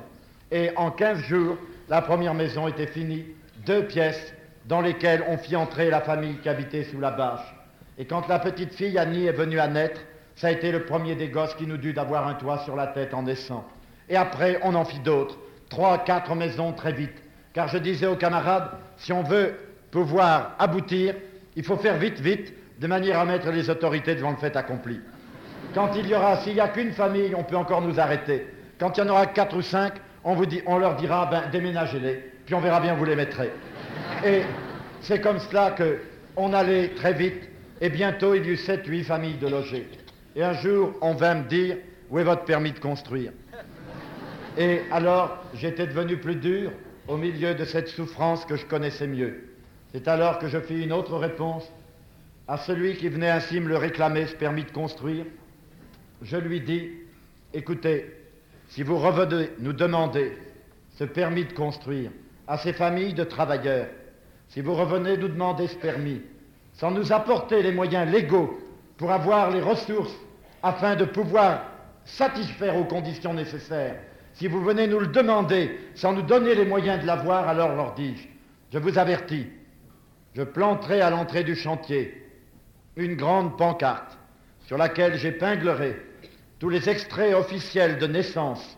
Et 0.51 0.69
en 0.75 0.91
15 0.91 1.19
jours, 1.19 1.57
la 1.89 2.01
première 2.01 2.33
maison 2.33 2.67
était 2.67 2.87
finie, 2.87 3.25
deux 3.65 3.85
pièces 3.85 4.33
dans 4.65 4.81
lesquelles 4.81 5.23
on 5.27 5.37
fit 5.37 5.55
entrer 5.55 5.89
la 5.89 6.01
famille 6.01 6.37
qui 6.37 6.49
habitait 6.49 6.83
sous 6.85 6.99
la 6.99 7.11
bâche. 7.11 7.53
Et 7.97 8.05
quand 8.05 8.27
la 8.27 8.39
petite 8.39 8.73
fille 8.73 8.97
Annie 8.97 9.27
est 9.27 9.33
venue 9.33 9.59
à 9.59 9.67
naître, 9.67 10.01
ça 10.35 10.47
a 10.47 10.51
été 10.51 10.71
le 10.71 10.85
premier 10.85 11.15
des 11.15 11.29
gosses 11.29 11.53
qui 11.55 11.67
nous 11.67 11.77
dut 11.77 11.93
d'avoir 11.93 12.27
un 12.27 12.33
toit 12.33 12.59
sur 12.59 12.75
la 12.75 12.87
tête 12.87 13.13
en 13.13 13.23
naissant. 13.23 13.65
Et 14.09 14.15
après, 14.15 14.59
on 14.63 14.73
en 14.75 14.85
fit 14.85 14.99
d'autres, 14.99 15.37
trois, 15.69 15.99
quatre 15.99 16.35
maisons 16.35 16.73
très 16.73 16.91
vite. 16.91 17.21
Car 17.53 17.67
je 17.67 17.77
disais 17.77 18.07
aux 18.07 18.15
camarades, 18.15 18.71
si 18.97 19.13
on 19.13 19.21
veut 19.21 19.53
pouvoir 19.91 20.55
aboutir, 20.57 21.13
il 21.55 21.63
faut 21.63 21.77
faire 21.77 21.97
vite, 21.97 22.19
vite, 22.19 22.53
de 22.79 22.87
manière 22.87 23.19
à 23.19 23.25
mettre 23.25 23.51
les 23.51 23.69
autorités 23.69 24.15
devant 24.15 24.31
le 24.31 24.37
fait 24.37 24.55
accompli. 24.55 24.99
Quand 25.75 25.91
il 25.95 26.07
y 26.07 26.15
aura, 26.15 26.37
s'il 26.37 26.55
n'y 26.55 26.59
a 26.59 26.67
qu'une 26.67 26.91
famille, 26.91 27.33
on 27.35 27.43
peut 27.43 27.55
encore 27.55 27.81
nous 27.81 27.99
arrêter. 27.99 28.47
Quand 28.79 28.97
il 28.97 29.01
y 29.01 29.03
en 29.03 29.09
aura 29.09 29.27
quatre 29.27 29.55
ou 29.55 29.61
cinq, 29.61 29.93
on, 30.23 30.33
vous 30.33 30.47
dit, 30.47 30.61
on 30.65 30.77
leur 30.77 30.95
dira, 30.95 31.27
ben, 31.27 31.43
déménagez-les, 31.51 32.31
puis 32.45 32.55
on 32.55 32.59
verra 32.59 32.79
bien 32.79 32.95
vous 32.95 33.05
les 33.05 33.15
mettrez. 33.15 33.51
Et 34.25 34.41
c'est 35.01 35.21
comme 35.21 35.39
cela 35.39 35.75
qu'on 36.35 36.53
allait 36.53 36.89
très 36.89 37.13
vite, 37.13 37.49
et 37.83 37.89
bientôt 37.89 38.33
il 38.33 38.45
y 38.45 38.51
eut 38.51 38.57
sept, 38.57 38.87
huit 38.87 39.03
familles 39.03 39.35
de 39.35 39.47
logés. 39.49 39.85
Et 40.37 40.41
un 40.41 40.53
jour, 40.53 40.93
on 41.01 41.15
vint 41.15 41.35
me 41.35 41.49
dire, 41.49 41.75
où 42.09 42.17
est 42.17 42.23
votre 42.23 42.45
permis 42.45 42.71
de 42.71 42.79
construire? 42.79 43.33
Et 44.57 44.79
alors, 44.89 45.43
j'étais 45.53 45.85
devenu 45.85 46.15
plus 46.15 46.37
dur 46.37 46.71
au 47.09 47.17
milieu 47.17 47.53
de 47.55 47.65
cette 47.65 47.89
souffrance 47.89 48.45
que 48.45 48.55
je 48.55 48.65
connaissais 48.65 49.05
mieux. 49.05 49.49
C'est 49.91 50.07
alors 50.07 50.39
que 50.39 50.47
je 50.47 50.59
fis 50.61 50.81
une 50.81 50.93
autre 50.93 51.17
réponse 51.17 51.69
à 52.47 52.55
celui 52.55 52.95
qui 52.95 53.09
venait 53.09 53.29
ainsi 53.29 53.59
me 53.59 53.67
le 53.67 53.75
réclamer, 53.75 54.27
ce 54.27 54.35
permis 54.35 54.63
de 54.63 54.71
construire. 54.71 55.25
Je 56.21 56.37
lui 56.37 56.61
dis, 56.61 56.89
écoutez, 57.53 58.13
si 58.69 58.83
vous 58.83 58.97
revenez 58.97 59.49
nous 59.59 59.73
demander 59.73 60.31
ce 60.97 61.03
permis 61.03 61.43
de 61.43 61.53
construire 61.53 62.11
à 62.47 62.57
ces 62.57 62.71
familles 62.71 63.13
de 63.13 63.25
travailleurs, 63.25 63.87
si 64.47 64.61
vous 64.61 64.73
revenez 64.73 65.17
nous 65.17 65.27
demander 65.27 65.67
ce 65.67 65.75
permis, 65.75 66.21
sans 66.73 66.91
nous 66.91 67.11
apporter 67.11 67.61
les 67.61 67.71
moyens 67.71 68.11
légaux 68.11 68.59
pour 68.97 69.11
avoir 69.11 69.51
les 69.51 69.61
ressources 69.61 70.13
afin 70.61 70.95
de 70.95 71.05
pouvoir 71.05 71.63
satisfaire 72.05 72.75
aux 72.75 72.85
conditions 72.85 73.33
nécessaires. 73.33 73.95
Si 74.33 74.47
vous 74.47 74.63
venez 74.63 74.87
nous 74.87 74.99
le 74.99 75.07
demander 75.07 75.77
sans 75.95 76.13
nous 76.13 76.21
donner 76.21 76.55
les 76.55 76.65
moyens 76.65 77.01
de 77.01 77.07
l'avoir, 77.07 77.47
alors 77.47 77.75
leur 77.75 77.93
dis-je, 77.93 78.27
je 78.71 78.79
vous 78.79 78.97
avertis, 78.97 79.47
je 80.33 80.41
planterai 80.41 81.01
à 81.01 81.09
l'entrée 81.09 81.43
du 81.43 81.55
chantier 81.55 82.25
une 82.95 83.15
grande 83.15 83.57
pancarte 83.57 84.17
sur 84.65 84.77
laquelle 84.77 85.17
j'épinglerai 85.17 85.95
tous 86.59 86.69
les 86.69 86.89
extraits 86.89 87.35
officiels 87.35 87.99
de 87.99 88.07
naissance 88.07 88.77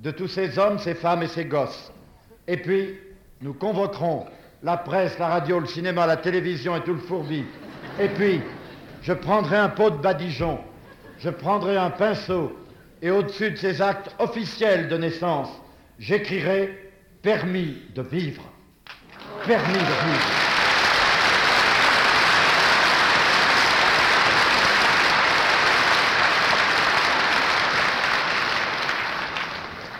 de 0.00 0.10
tous 0.10 0.28
ces 0.28 0.58
hommes, 0.58 0.78
ces 0.78 0.94
femmes 0.94 1.22
et 1.22 1.28
ces 1.28 1.44
gosses. 1.44 1.92
Et 2.48 2.56
puis, 2.56 2.98
nous 3.40 3.54
convoquerons 3.54 4.26
la 4.62 4.76
presse, 4.76 5.18
la 5.18 5.28
radio, 5.28 5.58
le 5.58 5.66
cinéma, 5.66 6.06
la 6.06 6.16
télévision 6.16 6.76
et 6.76 6.82
tout 6.82 6.94
le 6.94 7.00
fourbi. 7.00 7.44
Et 7.98 8.08
puis, 8.08 8.40
je 9.02 9.12
prendrai 9.12 9.56
un 9.56 9.68
pot 9.68 9.90
de 9.90 9.96
badigeon, 9.96 10.58
je 11.18 11.30
prendrai 11.30 11.76
un 11.76 11.90
pinceau, 11.90 12.56
et 13.00 13.10
au-dessus 13.10 13.50
de 13.50 13.56
ces 13.56 13.82
actes 13.82 14.14
officiels 14.20 14.88
de 14.88 14.96
naissance, 14.96 15.48
j'écrirai 15.98 16.92
permis 17.20 17.76
de 17.94 18.02
vivre. 18.02 18.42
Permis 19.44 19.72
de 19.72 19.78
vivre. 19.78 20.42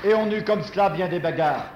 Et 0.05 0.15
on 0.15 0.31
eut 0.31 0.43
comme 0.43 0.63
cela 0.63 0.89
bien 0.91 1.09
des 1.09 1.21
bagarres. 1.21 1.67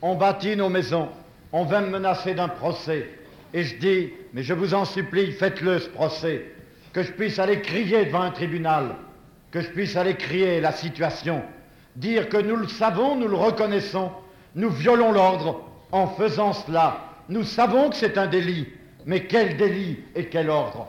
On 0.00 0.14
bâtit 0.14 0.56
nos 0.56 0.68
maisons, 0.68 1.08
on 1.52 1.64
vint 1.64 1.80
me 1.80 1.90
menacer 1.90 2.34
d'un 2.34 2.48
procès. 2.48 3.08
Et 3.54 3.64
je 3.64 3.76
dis, 3.76 4.12
mais 4.34 4.42
je 4.42 4.54
vous 4.54 4.74
en 4.74 4.84
supplie, 4.84 5.32
faites-le 5.32 5.78
ce 5.78 5.88
procès. 5.88 6.52
Que 6.92 7.02
je 7.02 7.12
puisse 7.12 7.38
aller 7.38 7.60
crier 7.60 8.06
devant 8.06 8.22
un 8.22 8.30
tribunal, 8.30 8.96
que 9.50 9.60
je 9.60 9.68
puisse 9.68 9.96
aller 9.96 10.14
crier 10.14 10.60
la 10.60 10.72
situation, 10.72 11.42
dire 11.96 12.28
que 12.28 12.36
nous 12.36 12.56
le 12.56 12.68
savons, 12.68 13.16
nous 13.16 13.28
le 13.28 13.36
reconnaissons, 13.36 14.10
nous 14.54 14.70
violons 14.70 15.12
l'ordre. 15.12 15.64
En 15.90 16.06
faisant 16.06 16.52
cela. 16.52 16.98
Nous 17.30 17.44
savons 17.44 17.88
que 17.88 17.96
c'est 17.96 18.18
un 18.18 18.26
délit, 18.26 18.68
mais 19.06 19.24
quel 19.24 19.56
délit 19.56 20.00
et 20.14 20.26
quel 20.26 20.50
ordre? 20.50 20.86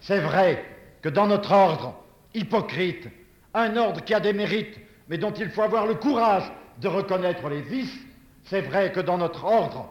C'est 0.00 0.20
vrai 0.20 0.64
que 1.02 1.10
dans 1.10 1.26
notre 1.26 1.52
ordre, 1.52 1.94
hypocrite, 2.34 3.08
un 3.52 3.76
ordre 3.76 4.02
qui 4.02 4.14
a 4.14 4.20
des 4.20 4.32
mérites, 4.32 4.78
mais 5.08 5.18
dont 5.18 5.32
il 5.32 5.50
faut 5.50 5.62
avoir 5.62 5.86
le 5.86 5.94
courage 5.94 6.50
de 6.80 6.88
reconnaître 6.88 7.48
les 7.50 7.60
vices, 7.60 7.98
c'est 8.44 8.62
vrai 8.62 8.90
que 8.90 9.00
dans 9.00 9.18
notre 9.18 9.44
ordre, 9.44 9.90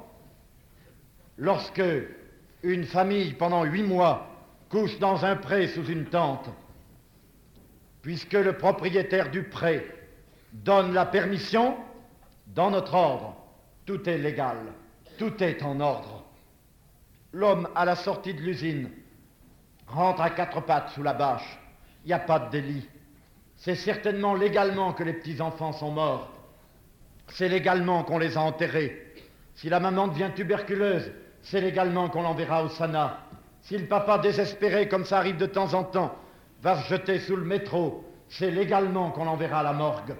lorsque 1.37 1.83
une 2.63 2.85
famille 2.85 3.33
pendant 3.33 3.63
huit 3.63 3.83
mois 3.83 4.27
couche 4.69 4.99
dans 4.99 5.23
un 5.25 5.35
pré 5.35 5.67
sous 5.67 5.85
une 5.85 6.05
tente, 6.05 6.49
puisque 8.01 8.33
le 8.33 8.53
propriétaire 8.53 9.31
du 9.31 9.43
pré 9.43 9.85
donne 10.53 10.93
la 10.93 11.05
permission, 11.05 11.77
dans 12.47 12.71
notre 12.71 12.93
ordre, 12.93 13.35
Tout 13.85 14.09
est 14.09 14.17
légal, 14.17 14.57
tout 15.17 15.41
est 15.41 15.63
en 15.63 15.79
ordre. 15.79 16.25
L'homme 17.31 17.69
à 17.73 17.85
la 17.85 17.95
sortie 17.95 18.33
de 18.33 18.41
l'usine 18.41 18.89
rentre 19.87 20.21
à 20.21 20.29
quatre 20.29 20.61
pattes 20.61 20.89
sous 20.89 21.03
la 21.03 21.13
bâche. 21.13 21.59
Il 22.03 22.07
n'y 22.07 22.13
a 22.13 22.19
pas 22.19 22.39
de 22.39 22.49
délit. 22.49 22.85
C'est 23.55 23.75
certainement 23.75 24.33
légalement 24.33 24.93
que 24.93 25.03
les 25.03 25.13
petits-enfants 25.13 25.71
sont 25.71 25.91
morts. 25.91 26.31
C'est 27.29 27.47
légalement 27.47 28.03
qu'on 28.03 28.17
les 28.17 28.37
a 28.37 28.41
enterrés. 28.41 29.13
Si 29.55 29.69
la 29.69 29.79
maman 29.79 30.07
devient 30.07 30.31
tuberculeuse, 30.35 31.11
c'est 31.49 31.61
légalement 31.61 32.09
qu'on 32.09 32.23
l'enverra 32.23 32.63
au 32.63 32.69
Sana. 32.69 33.19
Si 33.61 33.77
le 33.77 33.85
papa 33.85 34.17
désespéré, 34.17 34.87
comme 34.89 35.05
ça 35.05 35.19
arrive 35.19 35.37
de 35.37 35.45
temps 35.45 35.73
en 35.73 35.83
temps, 35.83 36.13
va 36.61 36.81
se 36.81 36.89
jeter 36.89 37.19
sous 37.19 37.35
le 37.35 37.45
métro, 37.45 38.03
c'est 38.27 38.51
légalement 38.51 39.11
qu'on 39.11 39.25
l'enverra 39.25 39.59
à 39.59 39.63
la 39.63 39.73
morgue. 39.73 40.15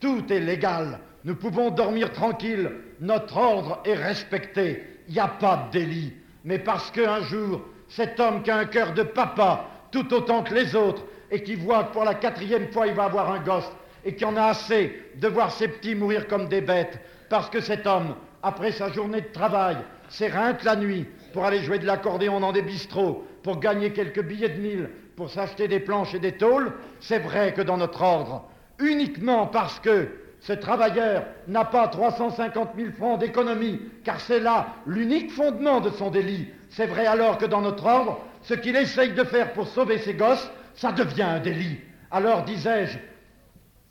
Tout 0.00 0.32
est 0.32 0.40
légal. 0.40 0.98
Nous 1.24 1.36
pouvons 1.36 1.70
dormir 1.70 2.12
tranquille. 2.12 2.70
Notre 3.00 3.36
ordre 3.36 3.80
est 3.84 3.94
respecté. 3.94 4.84
Il 5.08 5.14
n'y 5.14 5.20
a 5.20 5.28
pas 5.28 5.68
de 5.68 5.78
délit. 5.78 6.12
Mais 6.44 6.58
parce 6.58 6.90
qu'un 6.90 7.20
jour, 7.20 7.62
cet 7.88 8.18
homme 8.18 8.42
qui 8.42 8.50
a 8.50 8.56
un 8.56 8.64
cœur 8.64 8.94
de 8.94 9.04
papa, 9.04 9.66
tout 9.92 10.12
autant 10.12 10.42
que 10.42 10.54
les 10.54 10.74
autres, 10.74 11.04
et 11.30 11.42
qui 11.42 11.54
voit 11.54 11.84
que 11.84 11.92
pour 11.92 12.04
la 12.04 12.14
quatrième 12.14 12.72
fois 12.72 12.88
il 12.88 12.94
va 12.94 13.04
avoir 13.04 13.30
un 13.30 13.40
gosse, 13.40 13.70
et 14.04 14.14
qui 14.16 14.24
en 14.24 14.36
a 14.36 14.46
assez 14.46 15.10
de 15.14 15.28
voir 15.28 15.52
ses 15.52 15.68
petits 15.68 15.94
mourir 15.94 16.26
comme 16.26 16.48
des 16.48 16.60
bêtes, 16.60 16.98
parce 17.30 17.48
que 17.48 17.60
cet 17.60 17.86
homme, 17.86 18.14
après 18.44 18.72
sa 18.72 18.92
journée 18.92 19.22
de 19.22 19.32
travail, 19.32 19.78
s'éreinte 20.10 20.62
la 20.64 20.76
nuit 20.76 21.06
pour 21.32 21.46
aller 21.46 21.62
jouer 21.62 21.78
de 21.78 21.86
l'accordéon 21.86 22.40
dans 22.40 22.52
des 22.52 22.60
bistrots, 22.60 23.26
pour 23.42 23.58
gagner 23.58 23.92
quelques 23.92 24.22
billets 24.22 24.50
de 24.50 24.60
mille, 24.60 24.90
pour 25.16 25.30
s'acheter 25.30 25.66
des 25.66 25.80
planches 25.80 26.14
et 26.14 26.18
des 26.18 26.32
tôles, 26.32 26.72
c'est 27.00 27.18
vrai 27.18 27.54
que 27.54 27.62
dans 27.62 27.78
notre 27.78 28.02
ordre, 28.02 28.44
uniquement 28.78 29.46
parce 29.46 29.80
que 29.80 30.08
ce 30.40 30.52
travailleur 30.52 31.24
n'a 31.48 31.64
pas 31.64 31.88
350 31.88 32.70
000 32.76 32.90
francs 32.92 33.18
d'économie, 33.18 33.80
car 34.04 34.20
c'est 34.20 34.40
là 34.40 34.66
l'unique 34.86 35.32
fondement 35.32 35.80
de 35.80 35.88
son 35.88 36.10
délit. 36.10 36.48
C'est 36.68 36.86
vrai 36.86 37.06
alors 37.06 37.38
que 37.38 37.46
dans 37.46 37.62
notre 37.62 37.86
ordre, 37.86 38.20
ce 38.42 38.52
qu'il 38.52 38.76
essaye 38.76 39.14
de 39.14 39.24
faire 39.24 39.54
pour 39.54 39.68
sauver 39.68 39.96
ses 39.96 40.12
gosses, 40.12 40.50
ça 40.74 40.92
devient 40.92 41.22
un 41.22 41.40
délit. 41.40 41.78
Alors 42.10 42.44
disais-je, 42.44 42.98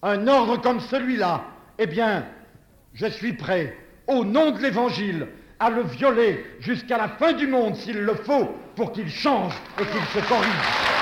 un 0.04 0.28
ordre 0.28 0.62
comme 0.62 0.80
celui-là, 0.80 1.44
eh 1.80 1.88
bien, 1.88 2.26
je 2.94 3.08
suis 3.08 3.34
prêt, 3.34 3.76
au 4.08 4.26
nom 4.26 4.52
de 4.52 4.60
l'Évangile, 4.60 5.28
à 5.60 5.70
le 5.70 5.84
violer 5.84 6.46
jusqu'à 6.60 6.98
la 6.98 7.08
fin 7.08 7.34
du 7.34 7.48
monde 7.48 7.76
s'il 7.76 8.00
le 8.00 8.16
faut, 8.16 8.56
pour 8.76 8.92
qu'il 8.92 9.10
change 9.10 9.54
et 9.80 9.86
qu'il 9.86 10.22
se 10.22 10.28
corrige. 10.28 10.93